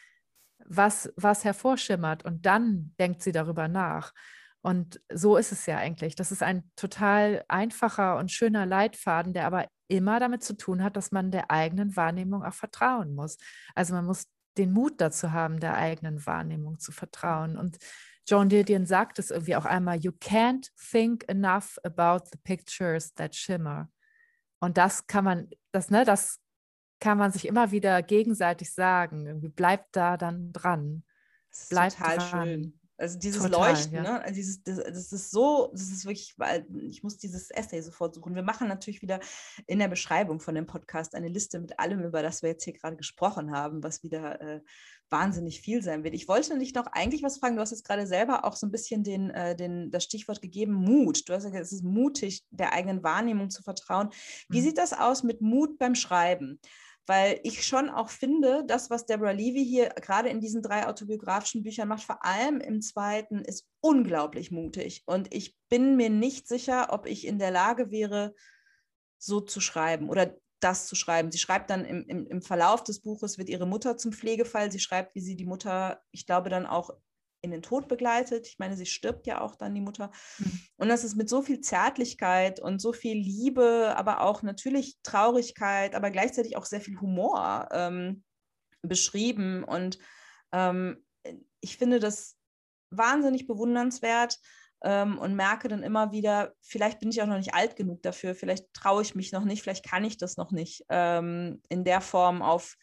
[0.66, 4.14] was, was hervorschimmert und dann denkt sie darüber nach.
[4.62, 6.16] Und so ist es ja eigentlich.
[6.16, 10.96] Das ist ein total einfacher und schöner Leitfaden, der aber immer damit zu tun hat,
[10.96, 13.38] dass man der eigenen Wahrnehmung auch vertrauen muss.
[13.76, 14.26] Also man muss
[14.58, 17.58] den Mut dazu haben, der eigenen Wahrnehmung zu vertrauen.
[17.58, 17.78] Und
[18.28, 23.36] John Didion sagt es irgendwie auch einmal, you can't think enough about the pictures that
[23.36, 23.90] shimmer.
[24.60, 26.40] Und das kann man, das, ne, das
[27.00, 29.26] kann man sich immer wieder gegenseitig sagen.
[29.26, 31.04] Irgendwie bleibt da dann dran.
[31.70, 32.48] Bleibt total dran.
[32.48, 32.81] schön.
[33.02, 34.02] Also dieses Total, Leuchten, ja.
[34.04, 34.22] ne?
[34.22, 38.14] Also dieses, das, das, ist so, das ist wirklich, weil ich muss dieses Essay sofort
[38.14, 38.36] suchen.
[38.36, 39.20] Wir machen natürlich wieder
[39.66, 42.74] in der Beschreibung von dem Podcast eine Liste mit allem, über das wir jetzt hier
[42.74, 44.62] gerade gesprochen haben, was wieder äh,
[45.10, 46.14] wahnsinnig viel sein wird.
[46.14, 47.56] Ich wollte dich noch eigentlich was fragen.
[47.56, 50.74] Du hast jetzt gerade selber auch so ein bisschen den, äh, den, das Stichwort gegeben,
[50.74, 51.28] Mut.
[51.28, 54.10] Du hast gesagt, es ist mutig, der eigenen Wahrnehmung zu vertrauen.
[54.48, 54.66] Wie mhm.
[54.66, 56.60] sieht das aus mit Mut beim Schreiben?
[57.12, 61.62] Weil ich schon auch finde, das, was Deborah Levy hier gerade in diesen drei autobiografischen
[61.62, 65.04] Büchern macht, vor allem im zweiten, ist unglaublich mutig.
[65.06, 68.34] Und ich bin mir nicht sicher, ob ich in der Lage wäre,
[69.18, 71.34] so zu schreiben oder das zu schreiben.
[71.34, 74.72] Sie schreibt dann im, im, im Verlauf des Buches, wird ihre Mutter zum Pflegefall.
[74.72, 76.92] Sie schreibt, wie sie die Mutter, ich glaube, dann auch
[77.42, 78.48] in den Tod begleitet.
[78.48, 80.12] Ich meine, sie stirbt ja auch dann, die Mutter.
[80.38, 80.62] Mhm.
[80.78, 85.96] Und das ist mit so viel Zärtlichkeit und so viel Liebe, aber auch natürlich Traurigkeit,
[85.96, 88.24] aber gleichzeitig auch sehr viel Humor ähm,
[88.82, 89.64] beschrieben.
[89.64, 89.98] Und
[90.52, 91.04] ähm,
[91.60, 92.38] ich finde das
[92.92, 94.38] wahnsinnig bewundernswert
[94.84, 98.36] ähm, und merke dann immer wieder, vielleicht bin ich auch noch nicht alt genug dafür,
[98.36, 102.02] vielleicht traue ich mich noch nicht, vielleicht kann ich das noch nicht ähm, in der
[102.02, 102.76] Form auf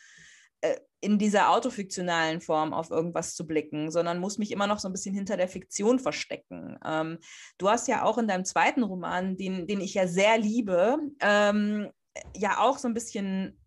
[0.60, 4.88] äh, in dieser autofiktionalen Form auf irgendwas zu blicken, sondern muss mich immer noch so
[4.88, 6.76] ein bisschen hinter der Fiktion verstecken.
[6.84, 7.18] Ähm,
[7.56, 11.90] du hast ja auch in deinem zweiten Roman, den, den ich ja sehr liebe, ähm,
[12.36, 13.60] ja auch so ein bisschen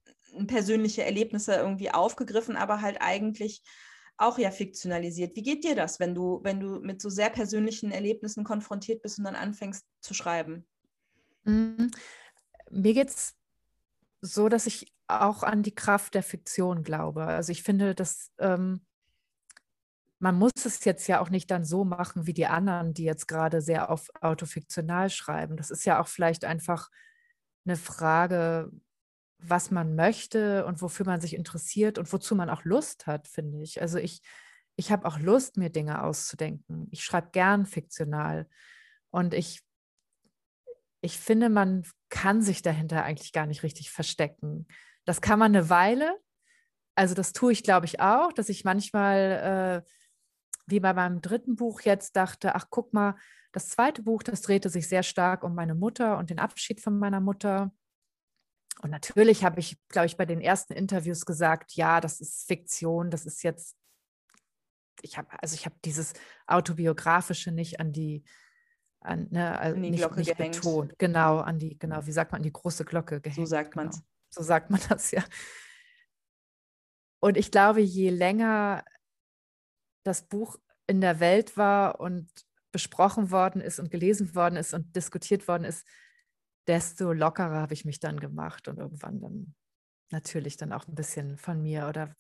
[0.47, 3.61] persönliche Erlebnisse irgendwie aufgegriffen, aber halt eigentlich
[4.17, 5.35] auch ja fiktionalisiert.
[5.35, 9.17] Wie geht dir das, wenn du, wenn du mit so sehr persönlichen Erlebnissen konfrontiert bist
[9.17, 10.65] und dann anfängst zu schreiben?
[11.43, 11.91] Mhm.
[12.69, 13.35] Mir geht es
[14.21, 17.25] so, dass ich auch an die Kraft der Fiktion glaube.
[17.25, 18.85] Also ich finde, dass ähm,
[20.19, 23.27] man muss es jetzt ja auch nicht dann so machen wie die anderen, die jetzt
[23.27, 25.57] gerade sehr auf autofiktional schreiben.
[25.57, 26.89] Das ist ja auch vielleicht einfach
[27.65, 28.71] eine Frage,
[29.39, 33.61] was man möchte und wofür man sich interessiert und wozu man auch Lust hat, finde
[33.63, 33.81] ich.
[33.81, 34.21] Also ich,
[34.75, 36.87] ich habe auch Lust, mir Dinge auszudenken.
[36.91, 38.47] Ich schreibe gern fiktional
[39.09, 39.63] und ich
[41.01, 44.67] ich finde, man kann sich dahinter eigentlich gar nicht richtig verstecken.
[45.05, 46.19] Das kann man eine Weile.
[46.95, 49.91] Also das tue ich, glaube ich, auch, dass ich manchmal, äh,
[50.67, 53.15] wie bei meinem dritten Buch jetzt, dachte, ach guck mal,
[53.51, 56.97] das zweite Buch, das drehte sich sehr stark um meine Mutter und den Abschied von
[56.97, 57.73] meiner Mutter.
[58.81, 63.09] Und natürlich habe ich, glaube ich, bei den ersten Interviews gesagt, ja, das ist Fiktion,
[63.09, 63.75] das ist jetzt,
[65.01, 66.13] ich habe, also ich habe dieses
[66.47, 68.23] autobiografische nicht an die
[69.01, 70.55] an, ne, also an die nicht, Glocke nicht gehängt.
[70.55, 70.99] betont.
[70.99, 73.35] Genau, an die, genau, wie sagt man, an die große Glocke gehängt.
[73.35, 74.01] So sagt man es.
[74.31, 75.23] So sagt man das ja.
[77.19, 78.83] Und ich glaube, je länger
[80.03, 80.57] das Buch
[80.87, 82.29] in der Welt war und
[82.71, 85.85] besprochen worden ist und gelesen worden ist und diskutiert worden ist,
[86.67, 89.55] desto lockerer habe ich mich dann gemacht und irgendwann dann
[90.09, 92.15] natürlich dann auch ein bisschen von mir oder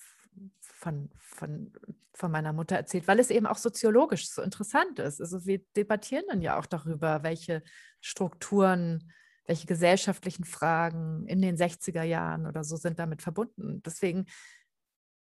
[0.59, 1.73] von, von,
[2.13, 5.21] von meiner Mutter erzählt, weil es eben auch soziologisch so interessant ist.
[5.21, 7.63] Also wir debattieren dann ja auch darüber, welche
[7.99, 9.11] Strukturen,
[9.45, 13.81] welche gesellschaftlichen Fragen in den 60er Jahren oder so sind damit verbunden.
[13.83, 14.25] Deswegen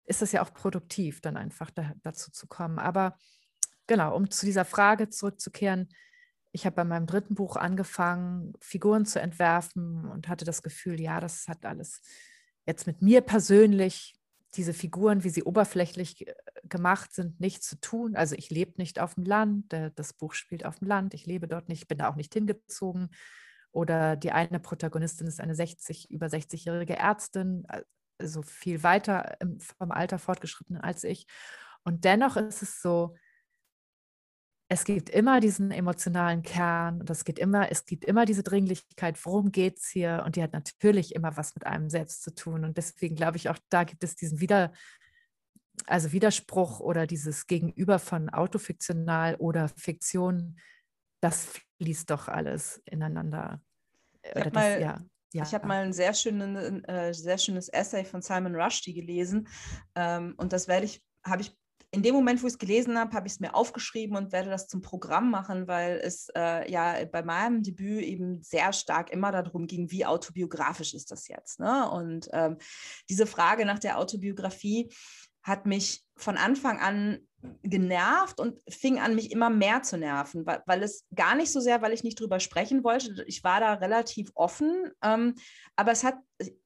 [0.05, 2.79] ist es ja auch produktiv, dann einfach da, dazu zu kommen.
[2.79, 3.17] Aber
[3.87, 5.89] genau, um zu dieser Frage zurückzukehren,
[6.51, 11.19] ich habe bei meinem dritten Buch angefangen, Figuren zu entwerfen und hatte das Gefühl, ja,
[11.19, 12.01] das hat alles
[12.65, 14.15] jetzt mit mir persönlich
[14.55, 16.33] diese Figuren, wie sie oberflächlich äh,
[16.67, 18.15] gemacht sind, nichts zu tun.
[18.15, 21.47] Also ich lebe nicht auf dem Land, das Buch spielt auf dem Land, ich lebe
[21.47, 23.09] dort nicht, ich bin da auch nicht hingezogen.
[23.71, 27.65] Oder die eine Protagonistin ist eine 60, über 60-jährige Ärztin,
[28.17, 29.37] also viel weiter
[29.77, 31.27] vom Alter fortgeschritten als ich.
[31.83, 33.15] Und dennoch ist es so,
[34.71, 39.17] es gibt immer diesen emotionalen Kern und es geht immer, es gibt immer diese Dringlichkeit,
[39.25, 40.21] worum geht es hier?
[40.25, 42.63] Und die hat natürlich immer was mit einem selbst zu tun.
[42.63, 44.71] Und deswegen glaube ich, auch da gibt es diesen Wieder,
[45.87, 50.59] also Widerspruch oder dieses Gegenüber von autofiktional oder Fiktion,
[51.19, 53.61] das fließt doch alles ineinander.
[54.23, 54.97] Ich habe mal, ja,
[55.33, 55.51] ja.
[55.51, 59.47] hab mal ein sehr, schönen, äh, sehr schönes Essay von Simon Rushdie gelesen
[59.95, 61.57] ähm, und das werde ich, habe ich
[61.91, 64.51] in dem Moment, wo ich es gelesen habe, habe ich es mir aufgeschrieben und werde
[64.51, 69.31] das zum Programm machen, weil es äh, ja bei meinem Debüt eben sehr stark immer
[69.31, 71.59] darum ging, wie autobiografisch ist das jetzt.
[71.59, 71.89] Ne?
[71.89, 72.57] Und ähm,
[73.09, 74.91] diese Frage nach der Autobiografie
[75.49, 77.19] hat mich von Anfang an
[77.63, 81.61] genervt und fing an, mich immer mehr zu nerven, weil, weil, es gar nicht so
[81.61, 83.23] sehr, weil ich nicht drüber sprechen wollte.
[83.27, 85.35] Ich war da relativ offen, ähm,
[85.75, 86.15] aber es hat,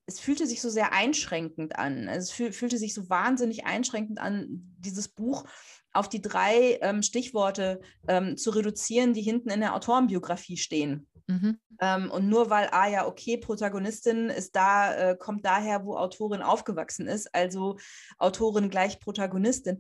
[0.08, 2.08] es fühlte sich so sehr einschränkend an.
[2.08, 4.48] Es fühlte sich so wahnsinnig einschränkend an,
[4.80, 5.46] dieses Buch
[5.94, 11.08] auf die drei ähm, Stichworte ähm, zu reduzieren, die hinten in der Autorenbiografie stehen.
[11.28, 11.60] Mhm.
[11.80, 16.42] Ähm, und nur weil, ah ja, okay, Protagonistin ist da, äh, kommt daher, wo Autorin
[16.42, 17.78] aufgewachsen ist, also
[18.18, 19.80] Autorin gleich Protagonistin.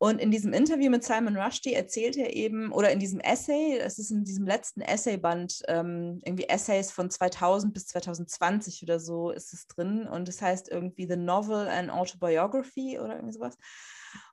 [0.00, 3.98] Und in diesem Interview mit Simon Rushdie erzählt er eben, oder in diesem Essay, es
[3.98, 9.52] ist in diesem letzten Essayband, ähm, irgendwie Essays von 2000 bis 2020 oder so ist
[9.52, 10.06] es drin.
[10.06, 13.58] Und es das heißt irgendwie The Novel and Autobiography oder irgendwie sowas.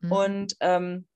[0.01, 0.11] Mhm.
[0.11, 1.07] Und ähm,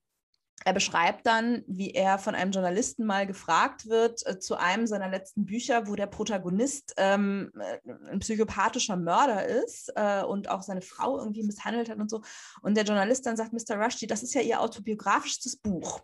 [0.65, 5.09] er beschreibt dann, wie er von einem Journalisten mal gefragt wird äh, zu einem seiner
[5.09, 10.81] letzten Bücher, wo der Protagonist ähm, äh, ein psychopathischer Mörder ist äh, und auch seine
[10.81, 12.21] Frau irgendwie misshandelt hat und so.
[12.61, 13.77] Und der Journalist dann sagt, Mr.
[13.77, 16.01] Rushdie, das ist ja Ihr autobiografisches Buch.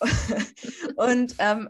[0.96, 1.68] und ähm,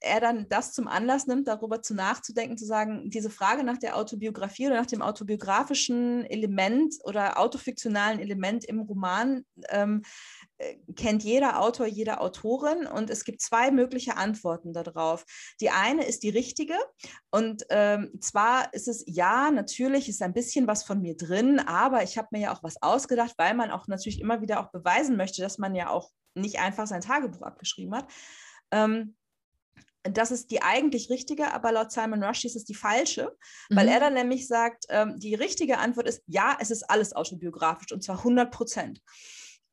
[0.00, 3.96] er dann das zum Anlass nimmt, darüber zu nachzudenken, zu sagen, diese Frage nach der
[3.96, 10.41] Autobiografie oder nach dem autobiografischen Element oder autofiktionalen Element im Roman ähm, äh,
[10.96, 15.24] kennt jeder Autor, jede Autorin und es gibt zwei mögliche Antworten darauf.
[15.60, 16.76] Die eine ist die richtige
[17.30, 22.02] und ähm, zwar ist es ja, natürlich ist ein bisschen was von mir drin, aber
[22.02, 25.16] ich habe mir ja auch was ausgedacht, weil man auch natürlich immer wieder auch beweisen
[25.16, 28.10] möchte, dass man ja auch nicht einfach sein Tagebuch abgeschrieben hat.
[28.70, 29.16] Ähm,
[30.04, 33.36] das ist die eigentlich richtige, aber laut Simon Rushdie ist es die falsche,
[33.70, 33.76] mhm.
[33.76, 37.92] weil er dann nämlich sagt, ähm, die richtige Antwort ist, ja, es ist alles autobiografisch
[37.92, 39.00] und zwar 100 Prozent.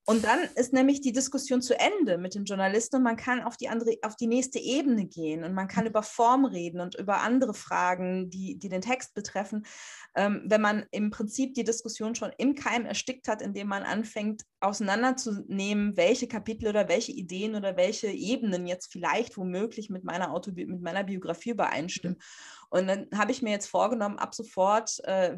[0.09, 3.57] Und dann ist nämlich die Diskussion zu Ende mit dem Journalisten und man kann auf
[3.57, 5.91] die andere, auf die nächste Ebene gehen und man kann mhm.
[5.91, 9.67] über Form reden und über andere Fragen, die, die den Text betreffen.
[10.15, 14.45] Ähm, wenn man im Prinzip die Diskussion schon im Keim erstickt hat, indem man anfängt,
[14.61, 20.65] auseinanderzunehmen, welche Kapitel oder welche Ideen oder welche Ebenen jetzt vielleicht womöglich mit meiner, Autobi
[20.65, 22.17] mit meiner Biografie übereinstimmen.
[22.17, 22.23] Mhm.
[22.69, 25.37] Und dann habe ich mir jetzt vorgenommen, ab sofort, äh,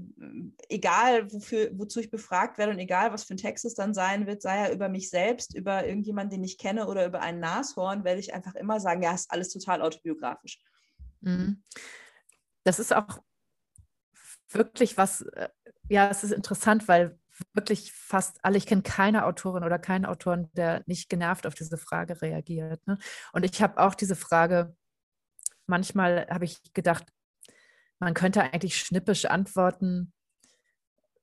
[0.68, 4.28] egal wofür, wozu ich befragt werde und egal was für ein Text es dann sein
[4.28, 8.04] wird, sei er über mich selbst, über irgendjemanden, den ich kenne oder über ein Nashorn,
[8.04, 10.60] werde ich einfach immer sagen, ja, ist alles total autobiografisch.
[11.22, 11.64] Mhm.
[12.64, 13.20] Das ist auch
[14.50, 15.48] wirklich was, äh,
[15.90, 17.18] ja, es ist interessant, weil
[17.54, 21.78] wirklich fast alle, ich kenne keine Autorin oder keinen Autoren, der nicht genervt auf diese
[21.78, 22.86] Frage reagiert.
[22.88, 22.98] Ne?
[23.32, 24.76] Und ich habe auch diese Frage,
[25.66, 27.06] manchmal habe ich gedacht,
[28.02, 30.12] man könnte eigentlich schnippisch antworten,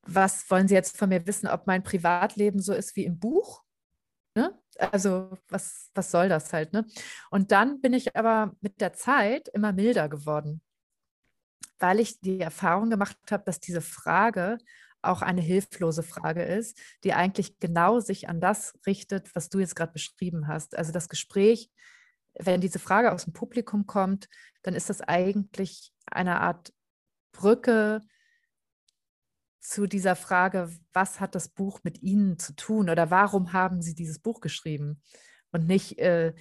[0.03, 3.63] was wollen Sie jetzt von mir wissen, ob mein Privatleben so ist wie im Buch?
[4.35, 4.57] Ne?
[4.79, 6.73] Also was, was soll das halt?
[6.73, 6.87] Ne?
[7.31, 10.63] Und dann bin ich aber mit der Zeit immer milder geworden,
[11.81, 14.59] weil ich die Erfahrung gemacht habe, dass diese Frage
[15.03, 19.75] auch eine hilflose Frage ist, die eigentlich genau sich an das richtet, was du jetzt
[19.75, 20.79] gerade beschrieben hast.
[20.79, 21.71] Also das Gespräch,
[22.39, 24.29] wenn diese Frage aus dem Publikum kommt,
[24.63, 26.73] dann ist das eigentlich eine Art
[27.33, 28.01] Brücke
[29.61, 33.95] zu dieser Frage, was hat das Buch mit Ihnen zu tun oder warum haben Sie
[33.95, 35.03] dieses Buch geschrieben?
[35.53, 36.35] Und nicht, äh,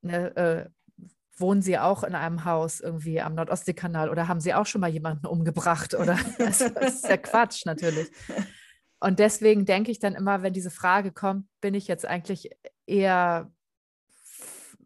[0.00, 0.70] ne, äh,
[1.36, 4.90] wohnen Sie auch in einem Haus irgendwie am Nordostseekanal oder haben Sie auch schon mal
[4.90, 5.94] jemanden umgebracht?
[5.94, 8.10] Oder das, das ist ja Quatsch natürlich.
[9.00, 12.50] Und deswegen denke ich dann immer, wenn diese Frage kommt, bin ich jetzt eigentlich
[12.86, 13.50] eher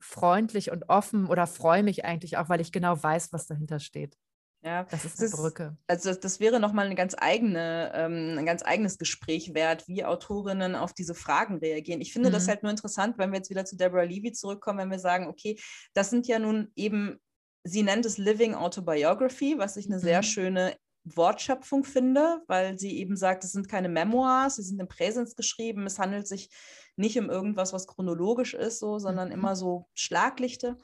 [0.04, 4.16] freundlich und offen oder freue mich eigentlich auch, weil ich genau weiß, was dahinter steht.
[4.62, 5.76] Ja, das ist eine das Brücke.
[5.86, 10.04] also das, das wäre nochmal eine ganz eigene, ähm, ein ganz eigenes Gespräch wert, wie
[10.04, 12.00] Autorinnen auf diese Fragen reagieren.
[12.00, 12.34] Ich finde mhm.
[12.34, 15.26] das halt nur interessant, wenn wir jetzt wieder zu Deborah Levy zurückkommen, wenn wir sagen,
[15.26, 15.58] okay,
[15.92, 17.18] das sind ja nun eben,
[17.62, 20.02] sie nennt es Living Autobiography, was ich eine mhm.
[20.02, 20.74] sehr schöne
[21.04, 25.86] Wortschöpfung finde, weil sie eben sagt, es sind keine Memoirs, sie sind im Präsens geschrieben,
[25.86, 26.48] es handelt sich
[26.96, 29.34] nicht um irgendwas, was chronologisch ist, so, sondern mhm.
[29.34, 30.76] immer so Schlaglichte.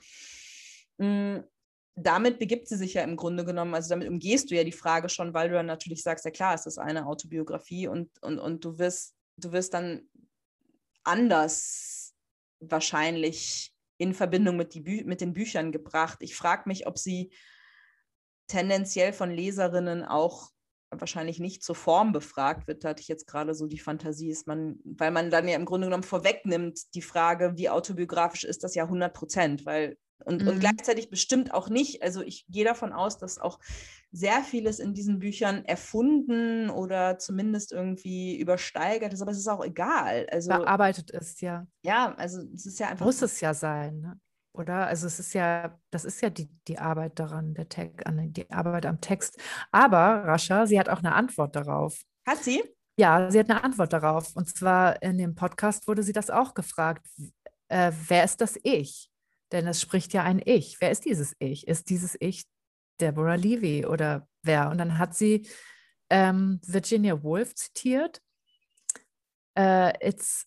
[0.98, 1.38] Mm,
[1.96, 5.08] damit begibt sie sich ja im Grunde genommen, also damit umgehst du ja die Frage
[5.08, 8.64] schon, weil du dann natürlich sagst, ja klar, es ist eine Autobiografie und, und, und
[8.64, 10.08] du wirst, du wirst dann
[11.04, 12.14] anders
[12.60, 16.18] wahrscheinlich in Verbindung mit, die Bü mit den Büchern gebracht.
[16.20, 17.32] Ich frage mich, ob sie
[18.46, 20.50] tendenziell von Leserinnen auch
[20.90, 24.46] wahrscheinlich nicht zur Form befragt wird, da hatte ich jetzt gerade so die Fantasie, ist
[24.46, 28.74] man, weil man dann ja im Grunde genommen vorwegnimmt, die Frage, wie autobiografisch ist das
[28.74, 30.48] ja 100 Prozent, weil und, mhm.
[30.48, 32.02] und gleichzeitig bestimmt auch nicht.
[32.02, 33.58] Also ich gehe davon aus, dass auch
[34.12, 39.64] sehr vieles in diesen Büchern erfunden oder zumindest irgendwie übersteigert ist, aber es ist auch
[39.64, 40.26] egal.
[40.30, 41.66] Also, Bearbeitet ist, ja.
[41.82, 43.06] Ja, also es ist ja einfach.
[43.06, 44.00] Muss es ja sein.
[44.00, 44.20] Ne?
[44.52, 44.86] Oder?
[44.86, 48.86] Also es ist ja, das ist ja die, die Arbeit daran, der Tag, die Arbeit
[48.86, 49.40] am Text.
[49.70, 52.02] Aber Rascha, sie hat auch eine Antwort darauf.
[52.26, 52.62] Hat sie?
[52.98, 54.36] Ja, sie hat eine Antwort darauf.
[54.36, 57.06] Und zwar in dem Podcast wurde sie das auch gefragt.
[57.68, 59.10] Äh, wer ist das Ich?
[59.52, 60.80] Denn es spricht ja ein Ich.
[60.80, 61.66] Wer ist dieses Ich?
[61.66, 62.44] Ist dieses Ich
[63.00, 64.70] Deborah Levy oder wer?
[64.70, 65.48] Und dann hat sie
[66.10, 68.20] ähm, Virginia Woolf zitiert.
[69.58, 70.46] Uh, it's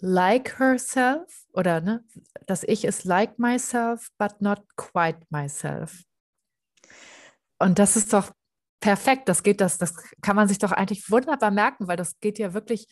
[0.00, 2.04] like herself oder ne,
[2.46, 6.02] das Ich ist like myself, but not quite myself.
[7.58, 8.32] Und das ist doch
[8.80, 9.28] perfekt.
[9.28, 12.54] Das geht, das, das kann man sich doch eigentlich wunderbar merken, weil das geht ja
[12.54, 12.86] wirklich,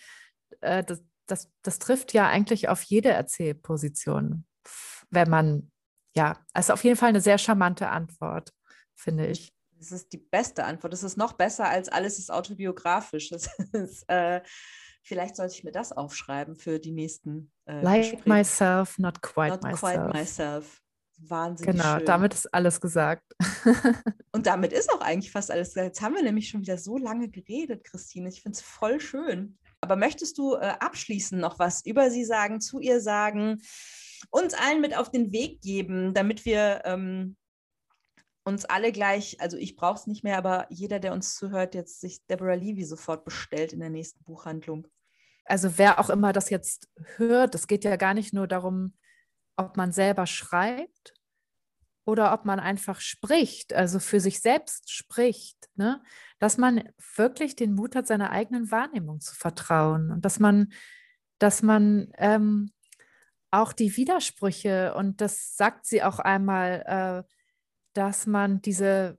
[0.61, 4.47] äh, das, das, das trifft ja eigentlich auf jede Erzählposition,
[5.11, 5.71] wenn man,
[6.17, 8.53] ja, also auf jeden Fall eine sehr charmante Antwort,
[8.95, 9.53] finde ich.
[9.79, 10.93] Das ist die beste Antwort.
[10.93, 13.29] Das ist noch besser als alles ist autobiografisch.
[13.29, 14.41] Das ist, äh,
[15.07, 17.53] Vielleicht sollte ich mir das aufschreiben für die nächsten.
[17.67, 18.29] Äh, like Gespräche.
[18.29, 19.81] myself, not quite not myself.
[19.81, 20.81] Quite myself.
[21.19, 21.77] Wahnsinnig.
[21.77, 22.07] Genau, schön.
[22.07, 23.23] damit ist alles gesagt.
[24.33, 25.87] Und damit ist auch eigentlich fast alles gesagt.
[25.89, 28.31] Jetzt haben wir nämlich schon wieder so lange geredet, Christine.
[28.31, 29.59] Ich finde es voll schön.
[29.83, 33.61] Aber möchtest du äh, abschließend noch was über sie sagen, zu ihr sagen,
[34.31, 37.37] uns allen mit auf den Weg geben, damit wir ähm,
[38.45, 42.01] uns alle gleich, also ich brauche es nicht mehr, aber jeder, der uns zuhört, jetzt
[42.01, 44.87] sich Deborah Levy sofort bestellt in der nächsten Buchhandlung.
[45.47, 48.95] Also wer auch immer das jetzt hört, es geht ja gar nicht nur darum,
[49.57, 51.15] ob man selber schreibt
[52.05, 56.03] oder ob man einfach spricht, also für sich selbst spricht, ne?
[56.39, 60.73] dass man wirklich den Mut hat, seiner eigenen Wahrnehmung zu vertrauen und dass man,
[61.39, 62.73] dass man ähm,
[63.51, 67.34] auch die Widersprüche, und das sagt sie auch einmal, äh,
[67.95, 69.19] dass man diese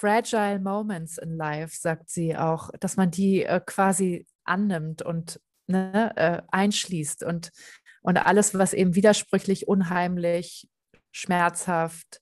[0.00, 6.12] fragile moments in life, sagt sie auch, dass man die äh, quasi annimmt und ne,
[6.16, 7.50] äh, einschließt und,
[8.02, 10.68] und alles, was eben widersprüchlich, unheimlich,
[11.12, 12.20] schmerzhaft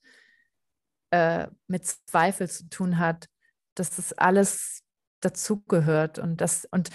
[1.11, 3.29] äh, mit Zweifel zu tun hat,
[3.75, 4.83] dass das alles
[5.21, 6.91] dazugehört und das und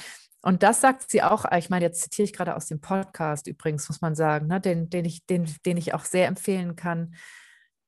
[0.45, 3.87] und das sagt sie auch, ich meine, jetzt zitiere ich gerade aus dem Podcast übrigens,
[3.87, 7.15] muss man sagen, ne, den, den, ich, den, den ich auch sehr empfehlen kann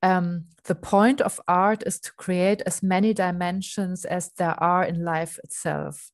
[0.06, 5.04] um, the point of art is to create as many dimensions as there are in
[5.04, 6.12] life itself.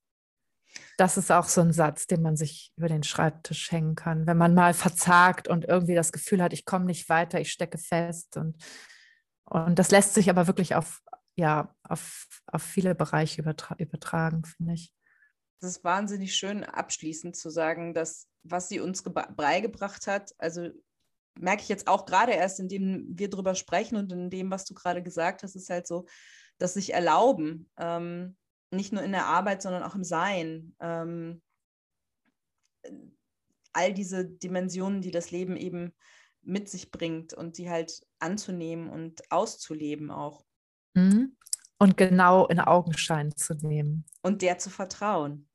[0.97, 4.37] Das ist auch so ein Satz, den man sich über den Schreibtisch hängen kann, wenn
[4.37, 8.37] man mal verzagt und irgendwie das Gefühl hat, ich komme nicht weiter, ich stecke fest.
[8.37, 8.55] Und,
[9.45, 11.01] und das lässt sich aber wirklich auf,
[11.35, 14.93] ja, auf, auf viele Bereiche übertra übertragen, finde ich.
[15.59, 20.69] Das ist wahnsinnig schön abschließend zu sagen, dass was sie uns beigebracht hat, also
[21.39, 24.73] merke ich jetzt auch gerade erst, indem wir drüber sprechen und in dem, was du
[24.73, 26.05] gerade gesagt hast, ist halt so,
[26.57, 28.35] dass sich erlauben, ähm,
[28.71, 31.41] nicht nur in der Arbeit, sondern auch im Sein, ähm,
[33.73, 35.93] all diese Dimensionen, die das Leben eben
[36.41, 40.45] mit sich bringt und die halt anzunehmen und auszuleben auch.
[40.93, 41.35] Mhm.
[41.77, 44.05] Und genau in Augenschein zu nehmen.
[44.21, 45.47] Und der zu vertrauen.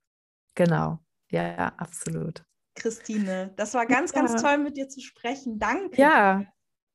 [0.54, 0.98] Genau,
[1.30, 2.44] ja, ja absolut.
[2.76, 3.52] Christine.
[3.56, 4.20] Das war ganz, ja.
[4.20, 5.58] ganz toll, mit dir zu sprechen.
[5.58, 6.00] Danke.
[6.00, 6.44] Ja,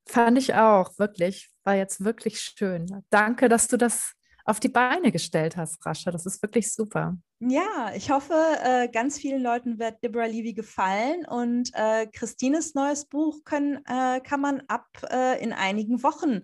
[0.07, 1.49] fand ich auch, wirklich.
[1.63, 3.03] War jetzt wirklich schön.
[3.09, 4.13] Danke, dass du das
[4.45, 6.11] auf die Beine gestellt hast, Rascha.
[6.11, 7.17] Das ist wirklich super.
[7.39, 13.05] Ja, ich hoffe, äh, ganz vielen Leuten wird Deborah Levy gefallen und äh, Christines neues
[13.05, 16.41] Buch können, äh, kann man ab äh, in einigen Wochen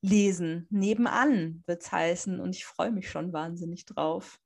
[0.00, 0.66] lesen.
[0.70, 4.38] Nebenan wird es heißen und ich freue mich schon wahnsinnig drauf.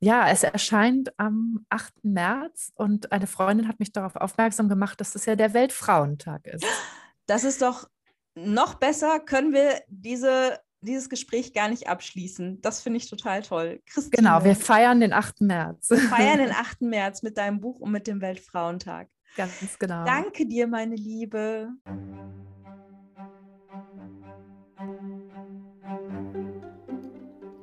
[0.00, 2.04] Ja, es erscheint am 8.
[2.04, 6.64] März und eine Freundin hat mich darauf aufmerksam gemacht, dass es ja der Weltfrauentag ist.
[7.26, 7.88] Das ist doch
[8.36, 12.60] noch besser, können wir diese, dieses Gespräch gar nicht abschließen.
[12.60, 13.82] Das finde ich total toll.
[13.86, 15.40] Christine, genau, wir feiern den 8.
[15.40, 15.90] März.
[15.90, 16.82] Wir feiern den 8.
[16.82, 19.08] März mit deinem Buch und mit dem Weltfrauentag.
[19.36, 20.04] Ganz genau.
[20.04, 21.68] Danke dir, meine Liebe.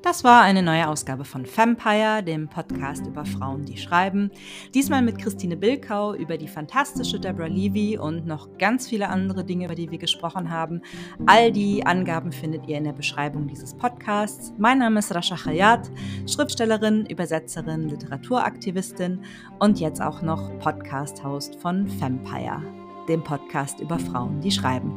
[0.06, 4.30] Das war eine neue Ausgabe von Vampire, dem Podcast über Frauen, die schreiben.
[4.76, 9.66] Diesmal mit Christine Bilkau über die fantastische Deborah Levy und noch ganz viele andere Dinge,
[9.66, 10.84] über die wir gesprochen haben.
[11.26, 14.54] All die Angaben findet ihr in der Beschreibung dieses Podcasts.
[14.60, 15.90] Mein Name ist Rasha Khayat,
[16.28, 19.24] Schriftstellerin, Übersetzerin, Literaturaktivistin
[19.58, 22.62] und jetzt auch noch Podcast-Host von Vampire,
[23.10, 24.94] dem Podcast über Frauen, die schreiben.